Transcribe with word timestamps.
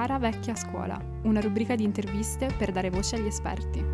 Cara 0.00 0.18
vecchia 0.18 0.54
scuola, 0.54 0.98
una 1.24 1.40
rubrica 1.40 1.74
di 1.74 1.84
interviste 1.84 2.46
per 2.56 2.72
dare 2.72 2.88
voce 2.88 3.16
agli 3.16 3.26
esperti. 3.26 3.84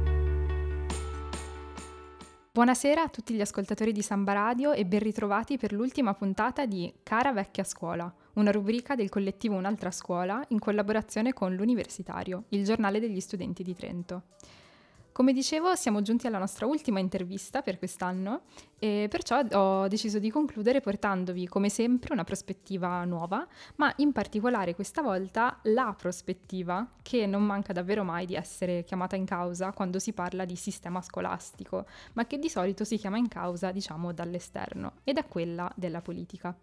Buonasera 2.52 3.02
a 3.02 3.08
tutti 3.08 3.34
gli 3.34 3.40
ascoltatori 3.40 3.90
di 3.90 4.02
Samba 4.02 4.32
Radio 4.32 4.70
e 4.70 4.86
ben 4.86 5.00
ritrovati 5.00 5.58
per 5.58 5.72
l'ultima 5.72 6.14
puntata 6.14 6.64
di 6.64 6.94
Cara 7.02 7.32
vecchia 7.32 7.64
scuola, 7.64 8.14
una 8.34 8.52
rubrica 8.52 8.94
del 8.94 9.08
collettivo 9.08 9.56
Un'altra 9.56 9.90
scuola 9.90 10.44
in 10.50 10.60
collaborazione 10.60 11.32
con 11.32 11.56
l'Universitario, 11.56 12.44
il 12.50 12.62
giornale 12.62 13.00
degli 13.00 13.18
studenti 13.18 13.64
di 13.64 13.74
Trento. 13.74 14.22
Come 15.16 15.32
dicevo, 15.32 15.74
siamo 15.76 16.02
giunti 16.02 16.26
alla 16.26 16.36
nostra 16.36 16.66
ultima 16.66 17.00
intervista 17.00 17.62
per 17.62 17.78
quest'anno 17.78 18.42
e 18.78 19.06
perciò 19.08 19.40
ho 19.50 19.88
deciso 19.88 20.18
di 20.18 20.30
concludere 20.30 20.82
portandovi, 20.82 21.48
come 21.48 21.70
sempre, 21.70 22.12
una 22.12 22.22
prospettiva 22.22 23.02
nuova, 23.04 23.48
ma 23.76 23.90
in 23.96 24.12
particolare 24.12 24.74
questa 24.74 25.00
volta 25.00 25.58
la 25.62 25.94
prospettiva 25.96 26.86
che 27.00 27.24
non 27.24 27.42
manca 27.46 27.72
davvero 27.72 28.04
mai 28.04 28.26
di 28.26 28.34
essere 28.34 28.84
chiamata 28.84 29.16
in 29.16 29.24
causa 29.24 29.72
quando 29.72 29.98
si 29.98 30.12
parla 30.12 30.44
di 30.44 30.54
sistema 30.54 31.00
scolastico, 31.00 31.86
ma 32.12 32.26
che 32.26 32.38
di 32.38 32.50
solito 32.50 32.84
si 32.84 32.98
chiama 32.98 33.16
in 33.16 33.28
causa, 33.28 33.72
diciamo, 33.72 34.12
dall'esterno, 34.12 34.96
ed 35.02 35.16
è 35.16 35.26
quella 35.26 35.72
della 35.76 36.02
politica. 36.02 36.54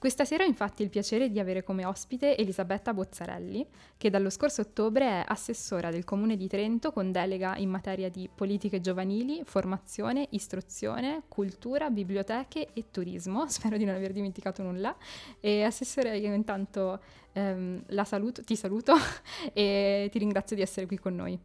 Questa 0.00 0.24
sera 0.24 0.44
ho 0.44 0.46
infatti 0.46 0.82
il 0.82 0.88
piacere 0.88 1.28
di 1.28 1.38
avere 1.38 1.62
come 1.62 1.84
ospite 1.84 2.34
Elisabetta 2.34 2.94
Bozzarelli, 2.94 3.66
che 3.98 4.08
dallo 4.08 4.30
scorso 4.30 4.62
ottobre 4.62 5.04
è 5.04 5.24
assessora 5.26 5.90
del 5.90 6.04
Comune 6.04 6.38
di 6.38 6.48
Trento 6.48 6.90
con 6.90 7.12
delega 7.12 7.54
in 7.58 7.68
materia 7.68 8.08
di 8.08 8.26
politiche 8.34 8.80
giovanili, 8.80 9.42
formazione, 9.44 10.26
istruzione, 10.30 11.24
cultura, 11.28 11.90
biblioteche 11.90 12.68
e 12.72 12.86
turismo. 12.90 13.44
Spero 13.52 13.76
di 13.76 13.84
non 13.84 13.94
aver 13.94 14.12
dimenticato 14.12 14.62
nulla. 14.62 14.96
E 15.38 15.64
assessore, 15.64 16.16
io 16.16 16.32
intanto 16.32 16.98
ehm, 17.32 17.84
saluto, 18.04 18.42
ti 18.42 18.56
saluto 18.56 18.94
e 19.52 20.08
ti 20.10 20.18
ringrazio 20.18 20.56
di 20.56 20.62
essere 20.62 20.86
qui 20.86 20.98
con 20.98 21.14
noi. 21.14 21.38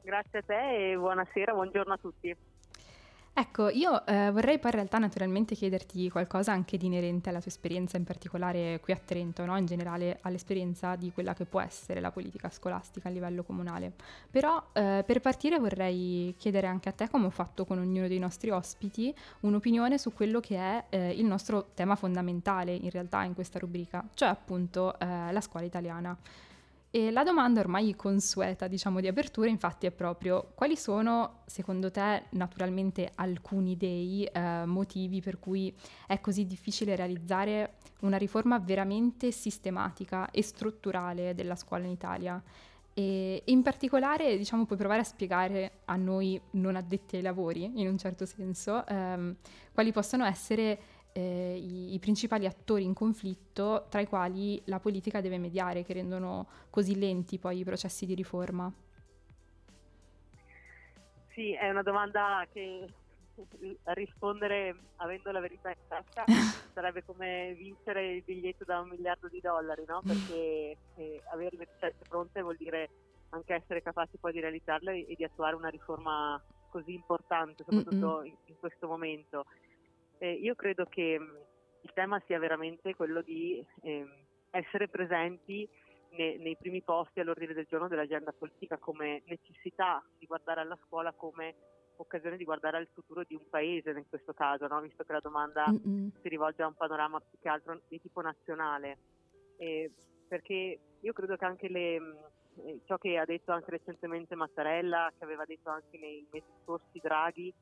Grazie 0.00 0.38
a 0.38 0.42
te 0.42 0.92
e 0.92 0.96
buonasera, 0.96 1.52
buongiorno 1.52 1.92
a 1.92 1.98
tutti. 1.98 2.34
Ecco, 3.34 3.70
io 3.70 4.04
eh, 4.04 4.30
vorrei 4.30 4.58
poi 4.58 4.72
in 4.72 4.76
realtà 4.76 4.98
naturalmente 4.98 5.54
chiederti 5.54 6.10
qualcosa 6.10 6.52
anche 6.52 6.76
di 6.76 6.84
inerente 6.84 7.30
alla 7.30 7.40
tua 7.40 7.50
esperienza, 7.50 7.96
in 7.96 8.04
particolare 8.04 8.78
qui 8.82 8.92
a 8.92 9.00
Trento, 9.02 9.46
no? 9.46 9.56
in 9.56 9.64
generale 9.64 10.18
all'esperienza 10.20 10.96
di 10.96 11.10
quella 11.12 11.32
che 11.32 11.46
può 11.46 11.62
essere 11.62 12.00
la 12.00 12.10
politica 12.10 12.50
scolastica 12.50 13.08
a 13.08 13.10
livello 13.10 13.42
comunale. 13.42 13.92
Però 14.30 14.62
eh, 14.74 15.02
per 15.06 15.20
partire 15.22 15.58
vorrei 15.58 16.34
chiedere 16.36 16.66
anche 16.66 16.90
a 16.90 16.92
te, 16.92 17.08
come 17.08 17.24
ho 17.24 17.30
fatto 17.30 17.64
con 17.64 17.78
ognuno 17.78 18.06
dei 18.06 18.18
nostri 18.18 18.50
ospiti, 18.50 19.14
un'opinione 19.40 19.96
su 19.96 20.12
quello 20.12 20.38
che 20.40 20.58
è 20.58 20.84
eh, 20.90 21.12
il 21.12 21.24
nostro 21.24 21.70
tema 21.72 21.96
fondamentale 21.96 22.74
in 22.74 22.90
realtà 22.90 23.22
in 23.22 23.32
questa 23.32 23.58
rubrica, 23.58 24.06
cioè 24.12 24.28
appunto 24.28 24.98
eh, 24.98 25.32
la 25.32 25.40
scuola 25.40 25.64
italiana. 25.64 26.14
E 26.94 27.10
la 27.10 27.24
domanda 27.24 27.60
ormai 27.60 27.96
consueta, 27.96 28.68
diciamo, 28.68 29.00
di 29.00 29.08
apertura, 29.08 29.48
infatti, 29.48 29.86
è 29.86 29.90
proprio 29.90 30.52
quali 30.54 30.76
sono, 30.76 31.40
secondo 31.46 31.90
te, 31.90 32.24
naturalmente 32.32 33.12
alcuni 33.14 33.78
dei 33.78 34.24
eh, 34.24 34.66
motivi 34.66 35.22
per 35.22 35.38
cui 35.38 35.74
è 36.06 36.20
così 36.20 36.44
difficile 36.44 36.94
realizzare 36.94 37.76
una 38.00 38.18
riforma 38.18 38.58
veramente 38.58 39.30
sistematica 39.30 40.30
e 40.30 40.42
strutturale 40.42 41.34
della 41.34 41.56
scuola 41.56 41.86
in 41.86 41.92
Italia? 41.92 42.42
E 42.92 43.42
in 43.46 43.62
particolare, 43.62 44.36
diciamo, 44.36 44.66
puoi 44.66 44.76
provare 44.78 45.00
a 45.00 45.04
spiegare 45.04 45.78
a 45.86 45.96
noi 45.96 46.38
non 46.50 46.76
addetti 46.76 47.16
ai 47.16 47.22
lavori, 47.22 47.72
in 47.74 47.88
un 47.88 47.96
certo 47.96 48.26
senso, 48.26 48.86
ehm, 48.86 49.34
quali 49.72 49.92
possono 49.92 50.26
essere 50.26 50.78
eh, 51.12 51.56
i, 51.56 51.94
i, 51.94 51.98
principali 51.98 52.46
attori 52.46 52.84
in 52.84 52.94
conflitto 52.94 53.86
tra 53.88 54.00
i 54.00 54.06
quali 54.06 54.60
la 54.66 54.80
politica 54.80 55.20
deve 55.20 55.38
mediare, 55.38 55.82
che 55.82 55.92
rendono 55.92 56.46
così 56.70 56.98
lenti 56.98 57.38
poi 57.38 57.58
i 57.58 57.64
processi 57.64 58.06
di 58.06 58.14
riforma? 58.14 58.72
Sì, 61.30 61.52
è 61.54 61.70
una 61.70 61.82
domanda 61.82 62.46
che 62.52 62.86
rispondere 63.94 64.76
avendo 64.96 65.30
la 65.30 65.40
verità 65.40 65.70
in 65.70 65.76
tasca 65.88 66.24
sarebbe 66.74 67.02
come 67.04 67.54
vincere 67.54 68.16
il 68.16 68.22
biglietto 68.22 68.64
da 68.64 68.80
un 68.80 68.88
miliardo 68.88 69.28
di 69.28 69.40
dollari, 69.40 69.84
no? 69.86 70.02
Perché 70.04 70.76
eh, 70.96 71.22
avere 71.32 71.56
le 71.56 71.68
ricette 71.72 72.04
pronte 72.08 72.42
vuol 72.42 72.56
dire 72.56 72.90
anche 73.30 73.54
essere 73.54 73.82
capaci 73.82 74.18
poi 74.18 74.32
di 74.32 74.40
realizzarle 74.40 75.06
e 75.06 75.14
di 75.14 75.24
attuare 75.24 75.56
una 75.56 75.68
riforma 75.68 76.40
così 76.68 76.92
importante, 76.92 77.64
soprattutto 77.64 78.22
in, 78.22 78.34
in 78.46 78.54
questo 78.58 78.86
momento. 78.86 79.44
Eh, 80.22 80.34
io 80.34 80.54
credo 80.54 80.84
che 80.84 81.18
mm, 81.18 81.36
il 81.80 81.90
tema 81.94 82.22
sia 82.26 82.38
veramente 82.38 82.94
quello 82.94 83.22
di 83.22 83.64
eh, 83.82 84.06
essere 84.50 84.86
presenti 84.86 85.68
ne, 86.10 86.36
nei 86.36 86.56
primi 86.56 86.80
posti 86.80 87.18
all'ordine 87.18 87.54
del 87.54 87.66
giorno 87.68 87.88
dell'agenda 87.88 88.30
politica 88.30 88.78
come 88.78 89.22
necessità 89.26 90.00
di 90.16 90.26
guardare 90.26 90.60
alla 90.60 90.78
scuola 90.86 91.10
come 91.10 91.56
occasione 91.96 92.36
di 92.36 92.44
guardare 92.44 92.76
al 92.76 92.88
futuro 92.92 93.24
di 93.26 93.34
un 93.34 93.48
paese 93.50 93.90
in 93.90 94.08
questo 94.08 94.32
caso, 94.32 94.68
no? 94.68 94.80
visto 94.80 95.02
che 95.02 95.12
la 95.12 95.18
domanda 95.18 95.66
Mm-mm. 95.68 96.12
si 96.20 96.28
rivolge 96.28 96.62
a 96.62 96.68
un 96.68 96.74
panorama 96.74 97.18
più 97.18 97.38
che 97.40 97.48
altro 97.48 97.80
di 97.88 98.00
tipo 98.00 98.20
nazionale. 98.20 98.98
Eh, 99.56 99.90
perché 100.28 100.78
io 101.00 101.12
credo 101.12 101.34
che 101.34 101.44
anche 101.44 101.68
le, 101.68 102.00
mm, 102.00 102.12
eh, 102.64 102.80
ciò 102.84 102.96
che 102.96 103.18
ha 103.18 103.24
detto 103.24 103.50
anche 103.50 103.72
recentemente 103.72 104.36
Mattarella, 104.36 105.12
che 105.18 105.24
aveva 105.24 105.44
detto 105.44 105.68
anche 105.68 105.98
nei 105.98 106.24
mesi 106.30 106.46
scorsi 106.62 107.00
Draghi, 107.02 107.52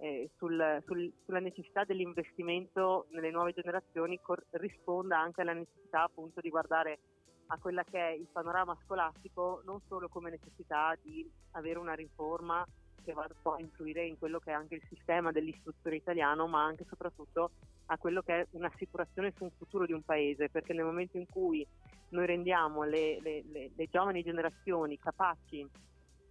eh, 0.00 0.30
sul, 0.36 0.82
sul, 0.86 1.12
sulla 1.24 1.40
necessità 1.40 1.84
dell'investimento 1.84 3.06
nelle 3.10 3.30
nuove 3.30 3.52
generazioni 3.52 4.18
cor- 4.20 4.44
risponda 4.52 5.18
anche 5.18 5.42
alla 5.42 5.52
necessità 5.52 6.04
appunto 6.04 6.40
di 6.40 6.48
guardare 6.48 6.98
a 7.48 7.58
quella 7.58 7.84
che 7.84 7.98
è 7.98 8.12
il 8.12 8.28
panorama 8.30 8.76
scolastico 8.84 9.62
non 9.64 9.80
solo 9.88 10.08
come 10.08 10.30
necessità 10.30 10.96
di 11.02 11.28
avere 11.52 11.78
una 11.78 11.94
riforma 11.94 12.64
che 13.02 13.12
va 13.12 13.26
a 13.26 13.60
influire 13.60 14.04
in 14.06 14.18
quello 14.18 14.38
che 14.38 14.50
è 14.50 14.54
anche 14.54 14.76
il 14.76 14.86
sistema 14.88 15.32
dell'istruzione 15.32 15.96
italiano, 15.96 16.46
ma 16.46 16.64
anche 16.64 16.82
e 16.82 16.86
soprattutto 16.88 17.50
a 17.86 17.96
quello 17.96 18.22
che 18.22 18.40
è 18.40 18.46
un'assicurazione 18.50 19.32
su 19.36 19.44
un 19.44 19.50
futuro 19.56 19.86
di 19.86 19.92
un 19.92 20.02
paese, 20.02 20.50
perché 20.50 20.72
nel 20.74 20.84
momento 20.84 21.16
in 21.16 21.26
cui 21.26 21.66
noi 22.10 22.26
rendiamo 22.26 22.84
le, 22.84 23.20
le, 23.20 23.42
le, 23.50 23.70
le 23.74 23.86
giovani 23.90 24.22
generazioni 24.22 24.98
capaci, 24.98 25.66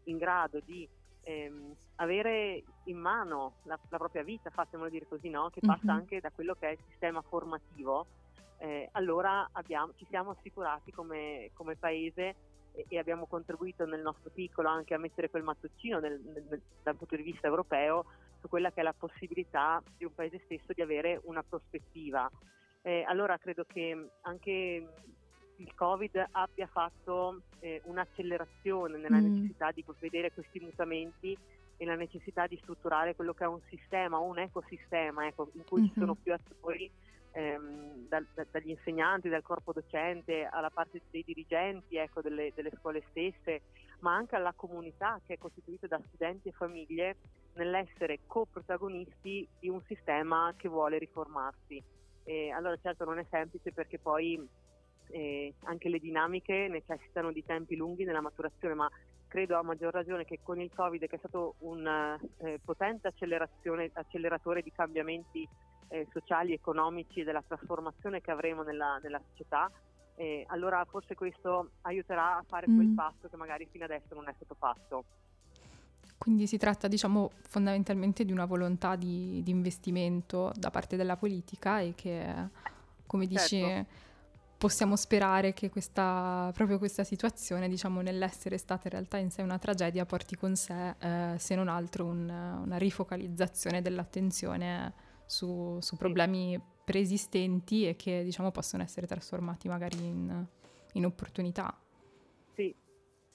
in 0.05 0.17
grado 0.17 0.59
di 0.59 0.87
ehm, 1.23 1.75
avere 1.95 2.63
in 2.85 2.97
mano 2.97 3.55
la, 3.63 3.77
la, 3.89 3.97
propria 3.97 4.23
vita, 4.23 4.49
fatemelo 4.49 4.89
dire 4.89 5.07
così, 5.07 5.29
no? 5.29 5.49
che 5.49 5.59
passa 5.61 5.85
mm-hmm. 5.85 5.95
anche 5.95 6.19
da 6.19 6.31
quello 6.31 6.55
che 6.55 6.67
è 6.67 6.71
il 6.71 6.79
sistema 6.89 7.21
formativo, 7.21 8.05
eh, 8.57 8.89
allora 8.93 9.47
abbiamo, 9.53 9.93
ci 9.95 10.05
siamo 10.09 10.31
assicurati 10.31 10.91
come, 10.91 11.51
come 11.53 11.75
paese 11.75 12.35
e, 12.73 12.85
e, 12.87 12.97
abbiamo 12.97 13.25
contribuito 13.25 13.85
nel 13.85 14.01
nostro 14.01 14.29
piccolo 14.29 14.67
anche 14.67 14.93
a 14.93 14.97
mettere 14.99 15.29
quel 15.29 15.43
mattoncino 15.43 15.99
nel, 15.99 16.19
nel, 16.19 16.61
dal 16.83 16.95
punto 16.95 17.15
di 17.15 17.23
vista 17.23 17.47
europeo 17.47 18.05
su 18.39 18.47
quella 18.47 18.71
che 18.71 18.81
è 18.81 18.83
la 18.83 18.93
possibilità 18.93 19.81
di 19.97 20.05
un 20.05 20.13
paese 20.13 20.41
stesso 20.45 20.73
di 20.73 20.81
avere 20.81 21.19
una 21.23 21.43
prospettiva. 21.43 22.29
Eh, 22.81 23.03
allora 23.07 23.37
credo 23.37 23.65
che 23.65 24.09
anche 24.21 24.87
il 25.59 25.73
Covid 25.75 26.27
abbia 26.31 26.67
fatto 26.67 27.41
eh, 27.59 27.81
un'accelerazione 27.85 28.97
nella 28.97 29.17
mm. 29.17 29.33
necessità 29.33 29.71
di 29.71 29.83
vedere 29.99 30.31
questi 30.31 30.59
mutamenti 30.59 31.37
e 31.77 31.85
la 31.85 31.95
necessità 31.95 32.47
di 32.47 32.57
strutturare 32.61 33.15
quello 33.15 33.33
che 33.33 33.43
è 33.43 33.47
un 33.47 33.61
sistema, 33.69 34.17
un 34.17 34.39
ecosistema 34.39 35.27
ecco, 35.27 35.49
in 35.53 35.63
cui 35.65 35.81
mm-hmm. 35.81 35.89
ci 35.93 35.99
sono 35.99 36.15
più 36.15 36.33
attori 36.33 36.91
ehm, 37.31 38.07
da, 38.07 38.23
da, 38.33 38.45
dagli 38.51 38.71
insegnanti, 38.71 39.29
dal 39.29 39.41
corpo 39.41 39.71
docente, 39.71 40.45
alla 40.45 40.69
parte 40.69 41.01
dei 41.09 41.23
dirigenti 41.25 41.95
ecco, 41.95 42.21
delle, 42.21 42.51
delle, 42.53 42.71
scuole 42.77 43.03
stesse, 43.09 43.61
ma 43.99 44.13
anche 44.15 44.35
alla 44.35 44.53
comunità 44.55 45.19
che 45.25 45.35
è 45.35 45.37
costituita 45.37 45.87
da 45.87 46.01
studenti 46.07 46.49
e 46.49 46.53
famiglie 46.53 47.15
nell'essere 47.53 48.19
coprotagonisti 48.27 49.47
di 49.59 49.69
un 49.69 49.81
sistema 49.87 50.53
che 50.57 50.67
vuole 50.67 50.97
riformarsi. 50.97 51.81
E 52.23 52.51
allora 52.51 52.77
certo 52.81 53.05
non 53.05 53.19
è 53.19 53.25
semplice 53.29 53.71
perché 53.71 53.97
poi 53.97 54.47
eh, 55.11 55.53
anche 55.63 55.89
le 55.89 55.99
dinamiche 55.99 56.67
necessitano 56.69 57.31
di 57.31 57.43
tempi 57.43 57.75
lunghi 57.75 58.03
nella 58.03 58.21
maturazione, 58.21 58.73
ma 58.73 58.89
credo 59.27 59.57
a 59.57 59.63
maggior 59.63 59.93
ragione 59.93 60.25
che 60.25 60.39
con 60.43 60.59
il 60.59 60.71
Covid, 60.73 61.07
che 61.07 61.15
è 61.15 61.19
stato 61.19 61.55
un 61.59 61.85
eh, 62.39 62.59
potente 62.63 63.07
acceleratore 63.07 64.61
di 64.61 64.71
cambiamenti 64.71 65.47
eh, 65.89 66.07
sociali, 66.11 66.53
economici 66.53 67.21
e 67.21 67.23
della 67.23 67.43
trasformazione 67.45 68.21
che 68.21 68.31
avremo 68.31 68.63
nella, 68.63 68.99
nella 69.01 69.21
società, 69.29 69.71
eh, 70.15 70.43
allora 70.49 70.83
forse 70.85 71.15
questo 71.15 71.71
aiuterà 71.81 72.37
a 72.37 72.43
fare 72.45 72.69
mm. 72.69 72.75
quel 72.75 72.87
passo 72.89 73.29
che 73.29 73.37
magari 73.37 73.67
fino 73.71 73.85
adesso 73.85 74.13
non 74.15 74.27
è 74.27 74.33
stato 74.35 74.55
fatto. 74.55 75.03
Quindi 76.17 76.47
si 76.47 76.57
tratta, 76.57 76.89
diciamo, 76.89 77.31
fondamentalmente 77.43 78.25
di 78.25 78.33
una 78.33 78.43
volontà 78.43 78.97
di, 78.97 79.41
di 79.41 79.51
investimento 79.51 80.51
da 80.53 80.69
parte 80.69 80.97
della 80.97 81.15
politica 81.15 81.79
e 81.79 81.93
che, 81.95 82.25
come 83.05 83.25
dici, 83.25 83.61
certo 83.61 84.07
possiamo 84.59 84.97
sperare 84.97 85.53
che 85.53 85.69
questa, 85.69 86.51
proprio 86.53 86.77
questa 86.77 87.05
situazione, 87.05 87.69
diciamo, 87.69 88.01
nell'essere 88.01 88.57
stata 88.57 88.81
in 88.87 88.91
realtà 88.91 89.17
in 89.17 89.31
sé 89.31 89.41
una 89.41 89.57
tragedia, 89.57 90.05
porti 90.05 90.35
con 90.35 90.57
sé, 90.57 90.95
eh, 90.99 91.35
se 91.39 91.55
non 91.55 91.69
altro, 91.69 92.03
un, 92.05 92.27
una 92.27 92.77
rifocalizzazione 92.77 93.81
dell'attenzione 93.81 94.93
su, 95.25 95.77
su, 95.79 95.95
problemi 95.95 96.61
preesistenti 96.83 97.87
e 97.87 97.95
che, 97.95 98.21
diciamo, 98.25 98.51
possono 98.51 98.83
essere 98.83 99.07
trasformati 99.07 99.69
magari 99.69 99.97
in, 99.97 100.45
in 100.91 101.05
opportunità. 101.05 101.73
Sì. 102.53 102.75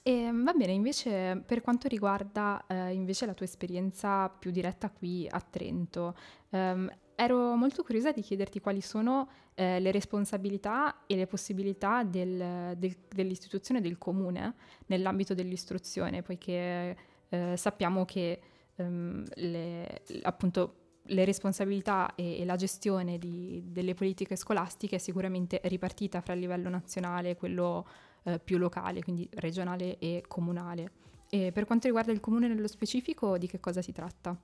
E 0.03 0.31
va 0.31 0.53
bene, 0.53 0.73
invece 0.73 1.41
per 1.43 1.61
quanto 1.61 1.87
riguarda 1.87 2.63
eh, 2.67 2.93
invece 2.93 3.25
la 3.25 3.33
tua 3.33 3.47
esperienza 3.47 4.29
più 4.29 4.51
diretta 4.51 4.91
qui 4.91 5.27
a 5.27 5.41
Trento, 5.41 6.15
ehm, 6.51 6.87
ero 7.15 7.55
molto 7.55 7.83
curiosa 7.83 8.11
di 8.11 8.21
chiederti 8.21 8.59
quali 8.59 8.81
sono 8.81 9.29
eh, 9.55 9.79
le 9.79 9.91
responsabilità 9.91 11.05
e 11.07 11.15
le 11.15 11.27
possibilità 11.27 12.03
del, 12.03 12.73
del, 12.77 12.95
dell'istituzione 13.07 13.81
del 13.81 13.97
comune 13.97 14.55
nell'ambito 14.87 15.33
dell'istruzione, 15.33 16.21
poiché 16.21 16.97
eh, 17.29 17.53
sappiamo 17.57 18.05
che 18.05 18.39
ehm, 18.75 19.23
le, 19.35 20.01
appunto 20.23 20.75
le 21.09 21.25
responsabilità 21.25 22.15
e, 22.15 22.39
e 22.41 22.45
la 22.45 22.55
gestione 22.55 23.17
di, 23.17 23.61
delle 23.65 23.93
politiche 23.93 24.35
scolastiche 24.35 24.95
è 24.95 24.99
sicuramente 24.99 25.61
ripartita 25.63 26.21
fra 26.21 26.33
il 26.33 26.39
livello 26.39 26.69
nazionale 26.69 27.31
e 27.31 27.35
quello 27.35 27.87
eh, 28.23 28.39
più 28.39 28.57
locale, 28.57 29.01
quindi 29.01 29.27
regionale 29.33 29.97
e 29.99 30.23
comunale. 30.27 30.91
E 31.29 31.51
per 31.51 31.65
quanto 31.65 31.87
riguarda 31.87 32.11
il 32.11 32.19
comune 32.19 32.47
nello 32.47 32.67
specifico, 32.67 33.37
di 33.37 33.47
che 33.47 33.59
cosa 33.59 33.81
si 33.81 33.91
tratta? 33.91 34.37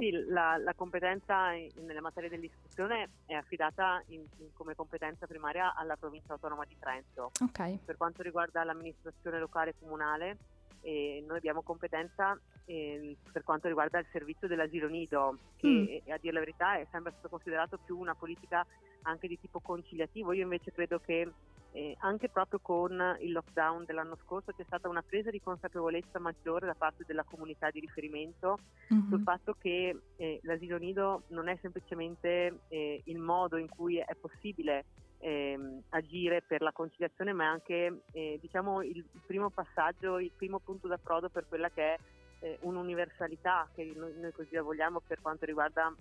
Sì, 0.00 0.10
la, 0.28 0.56
la 0.56 0.72
competenza 0.74 1.52
in, 1.52 1.68
nelle 1.84 2.00
materie 2.00 2.30
dell'istruzione 2.30 3.10
è 3.26 3.34
affidata 3.34 4.02
in, 4.06 4.24
in, 4.38 4.48
come 4.54 4.74
competenza 4.74 5.26
primaria 5.26 5.74
alla 5.74 5.96
provincia 5.96 6.32
autonoma 6.32 6.64
di 6.64 6.76
Trento. 6.78 7.32
Okay. 7.38 7.78
Per 7.84 7.98
quanto 7.98 8.22
riguarda 8.22 8.64
l'amministrazione 8.64 9.38
locale 9.38 9.70
e 9.70 9.74
comunale, 9.78 10.38
eh, 10.80 11.22
noi 11.26 11.36
abbiamo 11.36 11.60
competenza 11.60 12.38
eh, 12.64 13.14
per 13.30 13.42
quanto 13.44 13.68
riguarda 13.68 13.98
il 13.98 14.06
servizio 14.10 14.48
dell'asilo 14.48 14.88
nido, 14.88 15.36
che 15.56 16.02
mm. 16.06 16.10
a 16.10 16.16
dire 16.18 16.32
la 16.32 16.40
verità 16.40 16.78
è 16.78 16.86
sempre 16.90 17.12
stato 17.12 17.28
considerato 17.28 17.78
più 17.84 17.98
una 17.98 18.14
politica 18.14 18.64
anche 19.02 19.28
di 19.28 19.38
tipo 19.38 19.60
conciliativo. 19.60 20.32
Io 20.32 20.44
invece 20.44 20.72
credo 20.72 20.98
che 20.98 21.30
eh, 21.72 21.96
anche 22.00 22.28
proprio 22.28 22.58
con 22.60 23.16
il 23.20 23.32
lockdown 23.32 23.84
dell'anno 23.84 24.16
scorso 24.24 24.52
c'è 24.52 24.64
stata 24.66 24.88
una 24.88 25.02
presa 25.02 25.30
di 25.30 25.40
consapevolezza 25.40 26.18
maggiore 26.18 26.66
da 26.66 26.74
parte 26.74 27.04
della 27.06 27.24
comunità 27.24 27.70
di 27.70 27.80
riferimento 27.80 28.58
mm-hmm. 28.92 29.08
sul 29.08 29.22
fatto 29.22 29.54
che 29.58 30.00
eh, 30.16 30.40
l'asilo 30.42 30.78
nido 30.78 31.22
non 31.28 31.48
è 31.48 31.56
semplicemente 31.60 32.60
eh, 32.68 33.02
il 33.04 33.18
modo 33.18 33.56
in 33.56 33.68
cui 33.68 33.98
è 33.98 34.14
possibile 34.20 34.84
ehm, 35.20 35.82
agire 35.90 36.42
per 36.42 36.62
la 36.62 36.72
conciliazione, 36.72 37.32
ma 37.32 37.44
è 37.44 37.46
anche 37.46 38.02
eh, 38.12 38.38
diciamo, 38.40 38.82
il, 38.82 39.04
primo 39.26 39.50
passaggio, 39.50 40.18
il 40.18 40.32
primo 40.34 40.58
punto 40.58 40.88
d'approdo 40.88 41.28
per 41.28 41.46
quella 41.48 41.70
che 41.70 41.94
è 41.94 41.98
eh, 42.40 42.58
un'universalità 42.62 43.68
che 43.74 43.92
noi, 43.94 44.12
noi, 44.18 44.32
così 44.32 44.54
la 44.54 44.62
vogliamo 44.62 45.00
per 45.06 45.20
quanto 45.20 45.44
riguarda 45.44 45.94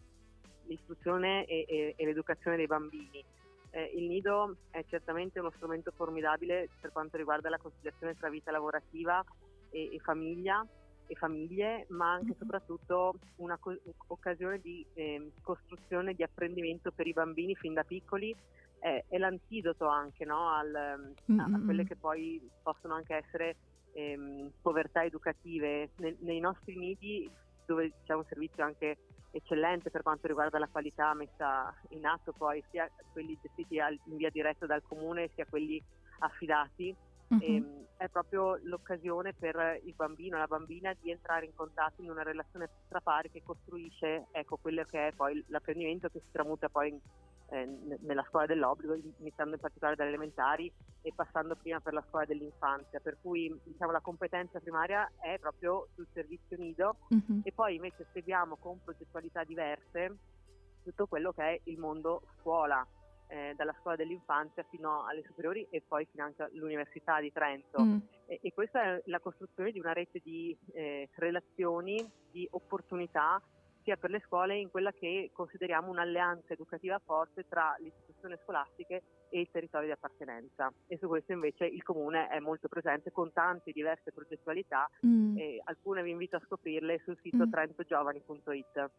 l'istruzione 0.66 1.46
e, 1.46 1.66
e, 1.68 1.94
e 1.96 2.06
l'educazione 2.06 2.58
dei 2.58 2.68
bambini. 2.68 3.24
Eh, 3.72 3.92
il 3.96 4.08
nido 4.08 4.58
è 4.72 4.84
certamente 4.88 5.40
uno 5.40 5.52
strumento 5.56 5.92
formidabile 5.92 6.70
per 6.80 6.92
quanto 6.92 7.18
riguarda 7.18 7.50
la 7.50 7.58
conciliazione 7.58 8.16
tra 8.16 8.30
vita 8.30 8.52
lavorativa 8.52 9.24
e, 9.70 9.94
e 9.94 10.00
famiglia 10.00 10.66
e 11.06 11.16
famiglie, 11.16 11.86
ma 11.90 12.12
anche 12.12 12.24
e 12.24 12.28
mm-hmm. 12.28 12.40
soprattutto 12.40 13.16
un'occasione 13.38 14.60
di 14.60 14.86
eh, 14.94 15.32
costruzione 15.42 16.14
di 16.14 16.22
apprendimento 16.22 16.92
per 16.92 17.08
i 17.08 17.14
bambini 17.14 17.56
fin 17.56 17.74
da 17.74 17.84
piccoli. 17.84 18.36
Eh, 18.82 19.06
è 19.08 19.18
l'antidoto 19.18 19.88
anche 19.88 20.24
no, 20.24 20.50
al, 20.50 20.74
a, 20.74 21.44
a, 21.44 21.62
quelle 21.66 21.84
che 21.84 21.98
poi 21.98 22.40
possono 22.62 22.94
anche 22.94 23.16
essere 23.16 23.58
ehm, 23.94 24.52
povertà 24.62 25.04
educative. 25.04 25.90
Nei, 25.98 26.16
nei 26.20 26.40
nostri 26.40 26.78
nidi, 26.78 27.30
dove 27.66 27.92
c'è 28.06 28.14
un 28.14 28.26
servizio 28.26 28.64
anche 28.64 28.98
eccellente 29.32 29.90
per 29.90 30.02
quanto 30.02 30.28
riguarda 30.28 30.60
la 30.60 30.68
qualità 30.68 31.14
messa 31.14 31.74
in 31.90 32.06
atto 32.06 32.34
poi 32.34 32.64
sia 32.72 32.90
quelli 33.12 33.38
gestiti 33.42 33.76
in 33.76 34.18
via 34.18 34.30
diretta 34.30 34.66
dal 34.66 34.82
comune 34.82 35.30
sia 35.36 35.46
quelli 35.46 35.82
affidati. 36.20 36.96
Uh-huh. 37.28 37.88
È 37.96 38.08
proprio 38.08 38.58
l'occasione 38.64 39.34
per 39.34 39.82
il 39.84 39.94
bambino 39.94 40.38
e 40.38 40.40
la 40.40 40.48
bambina 40.48 40.96
di 41.00 41.12
entrare 41.12 41.46
in 41.46 41.54
contatto 41.54 42.02
in 42.02 42.10
una 42.10 42.24
relazione 42.24 42.70
tra 42.88 43.02
pari 43.02 43.30
che 43.30 43.44
costruisce 43.44 44.28
ecco, 44.32 44.58
quello 44.58 44.84
che 44.84 45.10
è 45.10 45.12
poi 45.12 45.44
l'apprendimento 45.50 46.08
che 46.10 46.20
si 46.20 46.32
tramuta 46.32 46.70
poi 46.70 46.90
in, 46.90 47.00
eh, 47.52 47.98
nella 48.02 48.26
scuola 48.28 48.46
dell'obbligo, 48.46 48.94
iniziando 48.94 49.56
in 49.56 49.62
particolare 49.62 49.96
dalle 49.96 50.10
elementari 50.10 50.72
e 51.02 51.14
passando 51.16 51.56
prima 51.56 51.80
per 51.80 51.94
la 51.94 52.04
scuola 52.08 52.26
dell'infanzia, 52.26 53.00
per 53.00 53.18
cui 53.22 53.54
diciamo, 53.64 53.92
la 53.92 54.02
competenza 54.02 54.60
primaria 54.60 55.10
è 55.20 55.38
proprio 55.40 55.88
sul 55.96 56.08
servizio 56.14 56.58
nido 56.58 56.98
uh-huh. 57.10 57.42
e 57.44 57.52
poi 57.52 57.76
invece 57.76 58.08
seguiamo 58.14 58.58
con 58.58 58.80
progettualità 58.84 59.44
diverse 59.44 60.18
tutto 60.84 61.08
quello 61.08 61.32
che 61.32 61.44
è 61.44 61.60
il 61.66 61.78
mondo 61.78 62.24
scuola, 62.40 62.86
eh, 63.28 63.54
dalla 63.56 63.76
scuola 63.80 63.96
dell'infanzia 63.96 64.66
fino 64.70 65.06
alle 65.06 65.24
superiori 65.24 65.68
e 65.70 65.84
poi 65.88 66.08
fino 66.10 66.24
anche 66.24 66.44
all'Università 66.44 67.20
di 67.20 67.32
Trento. 67.32 67.82
Mm. 67.82 67.98
E, 68.26 68.40
e, 68.42 68.54
questa 68.54 68.82
è 68.82 69.02
la 69.06 69.20
costruzione 69.20 69.72
di 69.72 69.80
una 69.80 69.94
rete 69.94 70.20
di 70.24 70.58
eh, 70.74 71.10
relazioni, 71.16 72.04
di 72.32 72.48
opportunità 72.52 73.42
sia 73.90 73.98
per 73.98 74.12
le 74.12 74.22
scuole 74.24 74.56
in 74.56 74.70
quella 74.70 74.92
che 74.92 75.32
consideriamo 75.34 75.90
un'alleanza 75.90 76.54
educativa 76.54 77.02
forte 77.04 77.46
tra 77.50 77.76
le 77.80 77.88
istituzioni 77.88 78.36
scolastiche 78.44 79.02
e 79.30 79.40
il 79.40 79.50
territorio 79.52 79.88
di 79.88 79.94
appartenenza 79.94 80.72
e 80.86 80.98
su 81.00 81.08
questo 81.08 81.32
invece 81.32 81.66
il 81.66 81.82
comune 81.82 82.28
è 82.28 82.40
molto 82.40 82.68
presente 82.68 83.12
con 83.12 83.34
tante 83.34 83.72
diverse 83.72 84.12
progettualità 84.12 84.88
mm. 85.06 85.38
e 85.38 85.62
alcune 85.64 86.04
vi 86.04 86.12
invito 86.12 86.36
a 86.36 86.42
scoprirle 86.46 87.02
sul 87.04 87.18
sito 87.24 87.48
mm. 87.48 87.52
trentogiovani.it. 87.52 88.90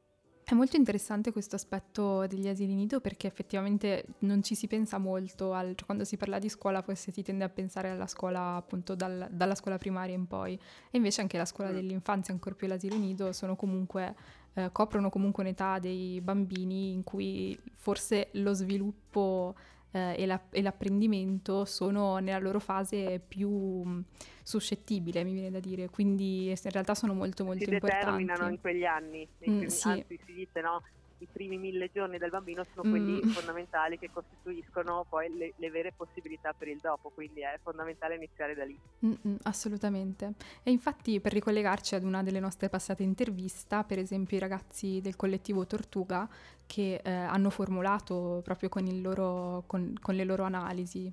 È 0.50 0.54
molto 0.54 0.74
interessante 0.74 1.30
questo 1.30 1.54
aspetto 1.54 2.26
degli 2.26 2.48
asili 2.48 2.74
nido 2.74 3.00
perché 3.00 3.28
effettivamente 3.28 4.04
non 4.20 4.42
ci 4.42 4.56
si 4.56 4.66
pensa 4.66 4.98
molto, 4.98 5.52
al, 5.52 5.76
cioè 5.76 5.86
quando 5.86 6.04
si 6.04 6.16
parla 6.16 6.40
di 6.40 6.48
scuola 6.48 6.82
forse 6.82 7.12
si 7.12 7.22
tende 7.22 7.44
a 7.44 7.48
pensare 7.48 7.90
alla 7.90 8.08
scuola 8.08 8.56
appunto 8.56 8.96
dal, 8.96 9.28
dalla 9.30 9.54
scuola 9.54 9.78
primaria 9.78 10.16
in 10.16 10.26
poi 10.26 10.54
e 10.54 10.96
invece 10.96 11.20
anche 11.20 11.38
la 11.38 11.44
scuola 11.44 11.70
mm. 11.70 11.74
dell'infanzia, 11.74 12.34
ancora 12.34 12.56
più 12.56 12.66
l'asilo 12.66 12.96
nido, 12.96 13.32
sono 13.32 13.54
comunque 13.54 14.16
eh, 14.54 14.70
coprono 14.72 15.10
comunque 15.10 15.42
un'età 15.42 15.78
dei 15.78 16.20
bambini 16.20 16.92
in 16.92 17.04
cui 17.04 17.58
forse 17.74 18.28
lo 18.32 18.52
sviluppo 18.52 19.54
eh, 19.92 20.14
e, 20.16 20.26
la, 20.26 20.40
e, 20.50 20.62
l'apprendimento 20.62 21.64
sono 21.64 22.18
nella 22.18 22.38
loro 22.38 22.60
fase 22.60 23.20
più 23.26 23.50
mh, 23.50 24.04
suscettibile, 24.42 25.24
mi 25.24 25.32
viene 25.32 25.50
da 25.50 25.60
dire, 25.60 25.88
quindi 25.88 26.48
in 26.48 26.70
realtà 26.70 26.94
sono 26.94 27.14
molto 27.14 27.44
molto 27.44 27.64
si 27.64 27.70
importanti. 27.70 28.04
Si 28.04 28.06
determinano 28.06 28.50
in 28.50 28.60
quegli 28.60 28.84
anni, 28.84 29.26
mm, 29.26 29.38
primi, 29.38 29.70
sì. 29.70 29.88
anzi 29.88 30.20
si 30.24 30.32
dice 30.32 30.60
no, 30.60 30.82
i 31.20 31.28
primi 31.30 31.58
mille 31.58 31.90
giorni 31.92 32.18
del 32.18 32.30
bambino 32.30 32.64
sono 32.74 32.88
mm. 32.88 32.90
quelli 32.90 33.22
fondamentali 33.22 33.98
che 33.98 34.10
costituiscono 34.10 35.04
poi 35.08 35.34
le, 35.36 35.52
le, 35.56 35.70
vere 35.70 35.92
possibilità 35.96 36.52
per 36.56 36.68
il 36.68 36.78
dopo, 36.80 37.10
quindi 37.10 37.40
è 37.40 37.58
fondamentale 37.62 38.16
iniziare 38.16 38.54
da 38.54 38.64
lì. 38.64 38.78
Mm-mm, 39.04 39.36
assolutamente. 39.42 40.32
E 40.62 40.70
infatti 40.70 41.20
per 41.20 41.32
ricollegarci 41.32 41.94
ad 41.94 42.04
una 42.04 42.22
delle 42.22 42.40
nostre 42.40 42.68
passate 42.68 43.02
interviste, 43.02 43.84
per 43.86 43.98
esempio 43.98 44.36
i 44.36 44.40
ragazzi 44.40 45.00
del 45.00 45.16
collettivo 45.16 45.66
Tortuga 45.66 46.28
che 46.66 47.00
eh, 47.02 47.10
hanno 47.10 47.50
formulato 47.50 48.40
proprio 48.44 48.68
con, 48.68 48.84
loro, 49.00 49.64
con, 49.66 49.94
con 50.00 50.14
le 50.14 50.24
loro 50.24 50.44
analisi 50.44 51.12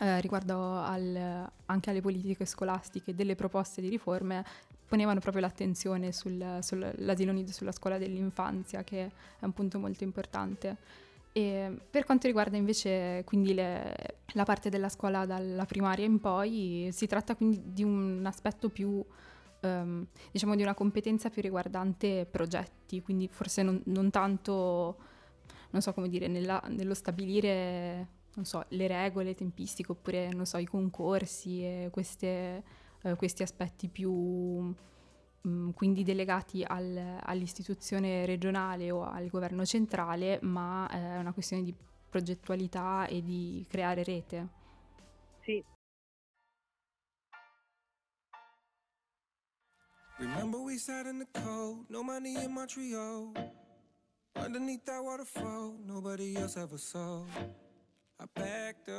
eh, 0.00 0.20
riguardo 0.20 0.76
al, 0.80 1.50
anche 1.66 1.90
alle 1.90 2.00
politiche 2.00 2.44
scolastiche 2.44 3.14
delle 3.14 3.34
proposte 3.34 3.80
di 3.80 3.88
riforme 3.88 4.44
ponevano 4.88 5.20
proprio 5.20 5.42
l'attenzione 5.42 6.12
sul, 6.12 6.58
sull'asilo 6.62 7.30
nido, 7.30 7.52
sulla 7.52 7.72
scuola 7.72 7.98
dell'infanzia, 7.98 8.82
che 8.82 9.04
è 9.38 9.44
un 9.44 9.52
punto 9.52 9.78
molto 9.78 10.02
importante. 10.02 10.76
E 11.32 11.78
per 11.90 12.04
quanto 12.04 12.26
riguarda 12.26 12.56
invece 12.56 13.22
le, 13.30 13.94
la 14.32 14.44
parte 14.44 14.70
della 14.70 14.88
scuola 14.88 15.26
dalla 15.26 15.66
primaria 15.66 16.06
in 16.06 16.18
poi, 16.18 16.88
si 16.90 17.06
tratta 17.06 17.36
quindi 17.36 17.60
di 17.66 17.84
un 17.84 18.22
aspetto 18.24 18.70
più, 18.70 19.04
um, 19.60 20.06
diciamo 20.32 20.56
di 20.56 20.62
una 20.62 20.74
competenza 20.74 21.28
più 21.28 21.42
riguardante 21.42 22.26
progetti, 22.28 23.02
quindi 23.02 23.28
forse 23.28 23.62
non, 23.62 23.80
non 23.84 24.10
tanto, 24.10 24.96
non 25.70 25.82
so 25.82 25.92
come 25.92 26.08
dire, 26.08 26.28
nella, 26.28 26.62
nello 26.68 26.94
stabilire, 26.94 28.08
non 28.34 28.46
so, 28.46 28.64
le 28.68 28.86
regole 28.86 29.34
tempistiche 29.34 29.92
oppure, 29.92 30.30
non 30.32 30.46
so, 30.46 30.56
i 30.56 30.66
concorsi 30.66 31.62
e 31.62 31.88
queste 31.92 32.77
eh, 33.02 33.14
questi 33.16 33.42
aspetti 33.42 33.88
più 33.88 34.12
mh, 34.12 34.74
mm, 35.48 35.70
quindi 35.70 36.02
delegati 36.04 36.64
al, 36.66 37.18
all'istituzione 37.22 38.26
regionale 38.26 38.90
o 38.90 39.04
al 39.04 39.28
governo 39.28 39.64
centrale, 39.64 40.38
ma 40.42 40.88
eh, 40.90 41.14
è 41.14 41.18
una 41.18 41.32
questione 41.32 41.62
di 41.62 41.74
progettualità 42.08 43.06
e 43.06 43.22
di 43.22 43.64
creare 43.68 44.02
rete. 44.02 44.48
Sì. 45.44 45.64
Remember 50.18 50.60
we 50.60 50.78
sat 50.78 51.06
in 51.06 51.18
the 51.18 51.40
cold, 51.40 51.84
no 51.88 52.02
money 52.02 52.42
in 52.42 52.50
Montreal. 52.50 53.32
Underneath 54.34 54.84
that 54.84 55.02
waterfall, 55.02 55.76
nobody 55.84 56.36
else 56.36 56.56
ever 56.56 56.78
saw. 56.78 57.24
I 58.20 58.26
packed 58.34 58.88
up 58.88 58.97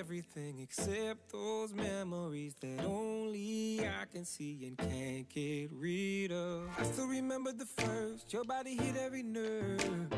everything 0.00 0.60
except 0.60 1.30
those 1.30 1.74
memories 1.74 2.54
that 2.62 2.82
only 2.86 3.80
I 3.80 4.06
can 4.10 4.24
see 4.24 4.64
and 4.66 4.78
can't 4.78 5.28
get 5.28 5.68
rid 5.74 6.32
of. 6.32 6.70
I 6.78 6.84
still 6.84 7.06
remember 7.06 7.52
the 7.52 7.66
first, 7.66 8.32
your 8.32 8.44
body 8.44 8.76
hit 8.76 8.96
every 8.96 9.22
nerve. 9.22 10.08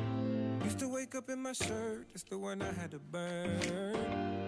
Used 0.63 0.79
to 0.79 0.89
wake 0.89 1.17
up 1.17 1.29
in 1.31 1.43
my 1.43 1.53
shirt, 1.53 2.07
that's 2.13 2.23
the 2.23 2.39
one 2.39 2.63
I 2.63 2.73
had 2.73 2.93
to 2.93 3.01
burn. 3.01 3.59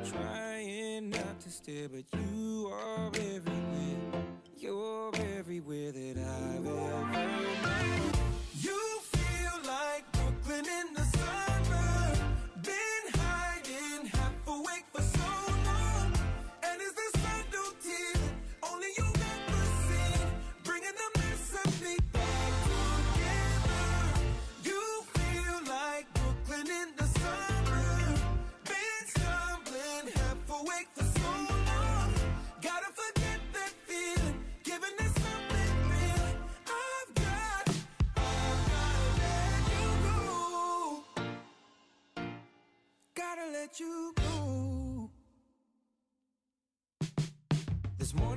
Trying 0.04 1.10
not 1.10 1.40
to 1.40 1.50
stare, 1.50 1.88
but 1.88 2.04
you 2.12 2.70
are 2.72 3.08
everywhere. 3.08 4.24
You're 4.56 5.10
everywhere 5.36 5.90
that 5.90 6.16
I've 6.16 6.64
ever 6.64 7.12
been. 7.12 7.83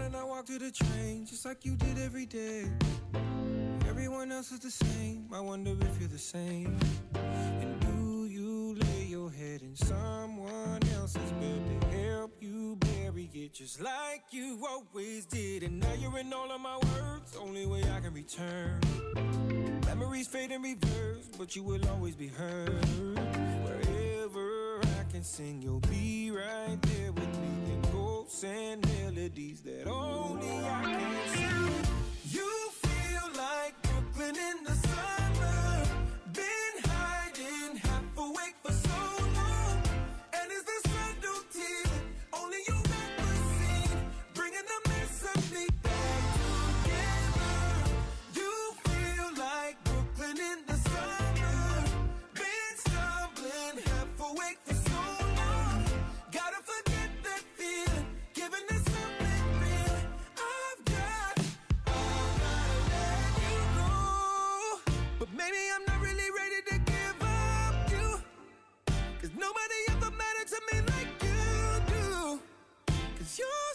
Morning 0.08 0.22
I 0.22 0.24
walk 0.24 0.46
to 0.46 0.58
the 0.58 0.72
train 0.72 1.26
just 1.26 1.44
like 1.44 1.66
you 1.66 1.76
did 1.76 2.00
every 2.00 2.26
day. 2.26 2.64
Everyone 3.90 4.32
else 4.32 4.54
is 4.54 4.62
the 4.62 4.72
same. 4.72 5.28
I 5.34 5.42
wonder 5.42 5.72
if 5.82 6.00
you're 6.00 6.08
the 6.08 6.18
same. 6.18 6.80
And 7.14 7.78
do 7.82 8.26
you 8.26 8.76
lay 8.76 9.04
your 9.04 9.30
head 9.30 9.64
in 9.64 9.76
someone 9.76 10.80
else's 10.96 11.32
bed 11.34 11.82
to 11.82 11.88
help 11.88 12.32
you 12.40 12.78
bury 12.78 13.30
it 13.34 13.54
just 13.54 13.82
like 13.82 14.24
you 14.32 14.66
always 14.70 15.26
did? 15.26 15.64
And 15.64 15.82
now 15.82 15.94
you're 16.00 16.18
in 16.20 16.32
all 16.32 16.54
of 16.54 16.62
my 16.62 16.78
words, 16.78 17.36
only 17.38 17.66
way 17.66 17.84
I 17.94 18.00
can 18.00 18.14
return. 18.14 18.80
Memories 19.88 20.28
fade 20.28 20.52
in 20.52 20.62
reverse, 20.62 21.28
but 21.38 21.54
you 21.54 21.64
will 21.64 21.86
always 21.90 22.16
be 22.16 22.30
heard. 22.30 22.86
Wherever 23.66 24.80
I 24.84 25.12
can 25.12 25.24
sing, 25.24 25.62
you'll 25.62 25.82
be 25.82 26.32
right 26.32 26.78
there 26.82 27.12
with 27.12 27.42
me. 27.42 27.67
In 28.28 28.34
quotes 28.34 28.44
and 28.44 28.86
melodies 28.88 29.62
that 29.62 29.88
only 29.88 30.50
I 30.50 30.84
can 30.84 31.28
sing. 31.34 31.86
You 32.30 32.70
feel 32.72 33.30
like 33.38 33.74
Brooklyn 33.84 34.36
in 34.36 34.64
the 34.66 34.87
maybe 65.38 65.58
I'm 65.76 65.86
not 65.86 66.02
really 66.02 66.30
ready 66.42 66.62
to 66.72 66.78
give 66.92 67.18
up 67.22 67.76
you. 67.92 68.08
Cause 69.22 69.32
nobody 69.38 69.80
ever 69.90 70.10
mattered 70.12 70.50
to 70.50 70.60
me 70.70 70.82
like 70.94 71.12
you 71.22 71.94
do. 71.94 72.40
Cause 73.18 73.38
you're 73.38 73.67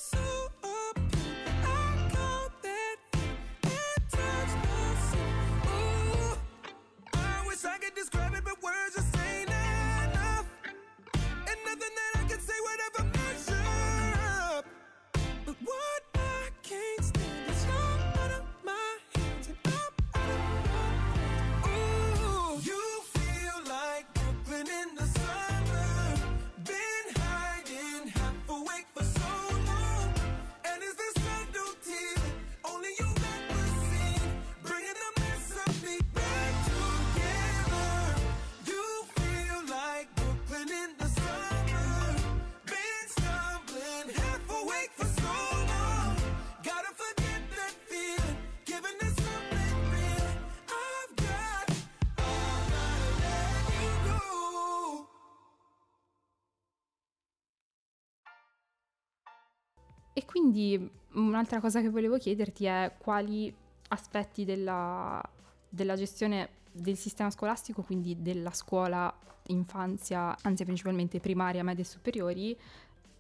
E 60.13 60.25
quindi 60.25 60.91
un'altra 61.13 61.61
cosa 61.61 61.81
che 61.81 61.89
volevo 61.89 62.19
chiederti 62.19 62.67
è 62.67 62.93
quali 62.99 63.55
aspetti 63.89 64.45
della, 64.45 65.23
della 65.69 65.97
gestione 65.97 66.61
del 66.73 66.97
sistema 66.97 67.31
scolastico, 67.31 67.83
quindi 67.83 68.21
della 68.21 68.53
scuola, 68.53 69.13
infanzia, 69.49 70.37
anzi 70.43 70.65
principalmente 70.65 71.21
primaria, 71.21 71.63
medie 71.63 71.85
e 71.85 71.87
superiori, 71.87 72.57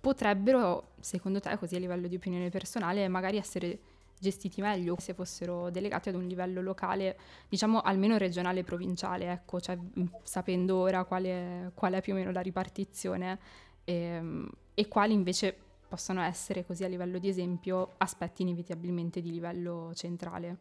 potrebbero, 0.01 0.93
secondo 1.01 1.41
te, 1.41 1.57
così 1.57 1.77
a 1.77 1.79
livello 1.79 2.09
di 2.09 2.17
opinione 2.17 2.51
personale, 2.51 3.07
magari 3.09 3.37
essere 3.37 3.79
gestiti 4.19 4.61
meglio 4.61 4.97
se 5.01 5.15
fossero 5.15 5.69
delegati 5.71 6.09
ad 6.09 6.15
un 6.15 6.27
livello 6.27 6.63
locale, 6.63 7.19
diciamo 7.49 7.81
almeno 7.81 8.17
regionale 8.17 8.61
e 8.61 8.65
provinciale, 8.65 9.31
ecco, 9.31 9.61
cioè 9.61 9.77
mh, 9.77 10.05
sapendo 10.23 10.77
ora 10.77 11.05
quale, 11.05 11.73
qual 11.75 11.95
è 11.95 12.01
più 12.01 12.13
o 12.13 12.17
meno 12.17 12.31
la 12.31 12.41
ripartizione 12.41 13.39
ehm, 13.85 14.49
e 14.75 14.89
quali 14.89 15.13
invece 15.13 15.57
possono 15.93 16.23
essere, 16.23 16.65
così 16.65 16.85
a 16.85 16.89
livello 16.89 17.19
di 17.19 17.29
esempio, 17.29 17.97
aspetti 17.99 18.41
inevitabilmente 18.41 19.21
di 19.21 19.31
livello 19.31 19.93
centrale. 19.93 20.57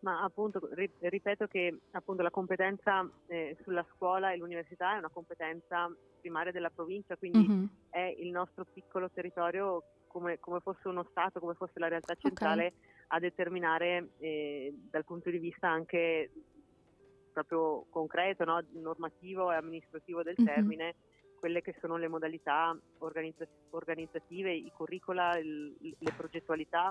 Ma 0.00 0.22
appunto, 0.22 0.66
ri- 0.72 0.90
ripeto 0.98 1.46
che 1.46 1.80
appunto 1.90 2.22
la 2.22 2.30
competenza 2.30 3.06
eh, 3.26 3.54
sulla 3.62 3.84
scuola 3.94 4.32
e 4.32 4.38
l'università 4.38 4.94
è 4.94 4.98
una 4.98 5.10
competenza 5.12 5.94
primaria 6.20 6.52
della 6.52 6.70
provincia, 6.70 7.16
quindi 7.18 7.46
Mhm. 7.46 7.68
è 7.90 8.14
il 8.16 8.30
nostro 8.30 8.64
piccolo 8.72 9.10
territorio 9.12 9.82
come, 10.06 10.38
come 10.38 10.60
fosse 10.60 10.88
uno 10.88 11.06
Stato, 11.10 11.38
come 11.38 11.52
fosse 11.52 11.78
la 11.78 11.88
realtà 11.88 12.14
centrale 12.14 12.72
a 13.08 13.18
determinare 13.18 14.08
eh, 14.20 14.72
dal 14.90 15.04
punto 15.04 15.28
di 15.28 15.36
vista 15.38 15.68
anche 15.68 16.30
proprio 17.30 17.84
concreto, 17.90 18.44
no? 18.44 18.64
normativo 18.72 19.52
e 19.52 19.56
amministrativo 19.56 20.22
del 20.22 20.36
Mhm. 20.38 20.44
termine, 20.46 20.94
quelle 21.44 21.60
che 21.60 21.74
sono 21.78 21.98
le 21.98 22.08
modalità 22.08 22.74
organizza- 23.00 23.44
organizzative, 23.72 24.50
i 24.54 24.70
curricula, 24.74 25.36
il- 25.36 25.76
le 25.98 26.12
progettualità 26.16 26.90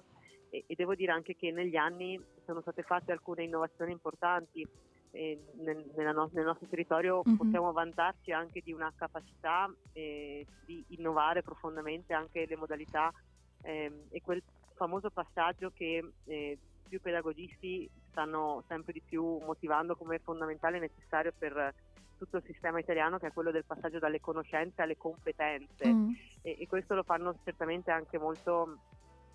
e, 0.52 0.64
e 0.68 0.76
devo 0.76 0.94
dire 0.94 1.12
anche 1.12 1.34
che 1.36 1.52
negli 1.52 1.76
anni 1.76 2.24
sono 2.46 2.62
state 2.62 2.84
fatte 2.84 3.12
alcune 3.12 3.44
innovazioni 3.46 3.92
importanti. 3.92 4.64
eh, 5.16 5.38
nel, 5.58 5.86
no- 6.16 6.30
nel 6.34 6.44
nostro 6.44 6.68
territorio 6.68 7.22
Mhm. 7.24 7.36
possiamo 7.38 7.72
vantarci 7.72 8.32
anche 8.32 8.62
di 8.62 8.72
una 8.74 8.92
capacità 8.96 9.72
eh, 9.92 10.44
di 10.66 10.84
innovare 10.88 11.44
profondamente 11.44 12.14
anche 12.16 12.48
le 12.48 12.56
modalità 12.56 13.12
ehm, 13.62 14.08
e 14.10 14.22
quel 14.22 14.42
famoso 14.74 15.12
passaggio 15.12 15.70
che 15.70 16.04
eh, 16.26 16.58
più 16.90 17.00
pedagogisti 17.00 17.88
stanno 18.10 18.64
sempre 18.68 18.92
di 18.92 19.04
più 19.06 19.38
motivando 19.38 19.96
come 19.96 20.18
fondamentale 20.18 20.78
e 20.78 20.80
necessario 20.80 21.32
per 21.38 21.72
tutto 22.24 22.38
il 22.38 22.44
sistema 22.46 22.80
italiano 22.80 23.20
che 23.20 23.28
è 23.28 23.34
quello 23.34 23.52
del 23.52 23.66
passaggio 23.66 24.00
dalle 24.00 24.22
conoscenze 24.22 24.82
alle 24.82 24.98
competenze 24.98 25.88
Mm. 25.88 26.12
e, 26.42 26.58
e 26.60 26.68
questo 26.68 26.96
lo 26.96 27.04
fanno 27.04 27.38
certamente 27.44 27.92
anche 27.92 28.18
molto 28.18 28.78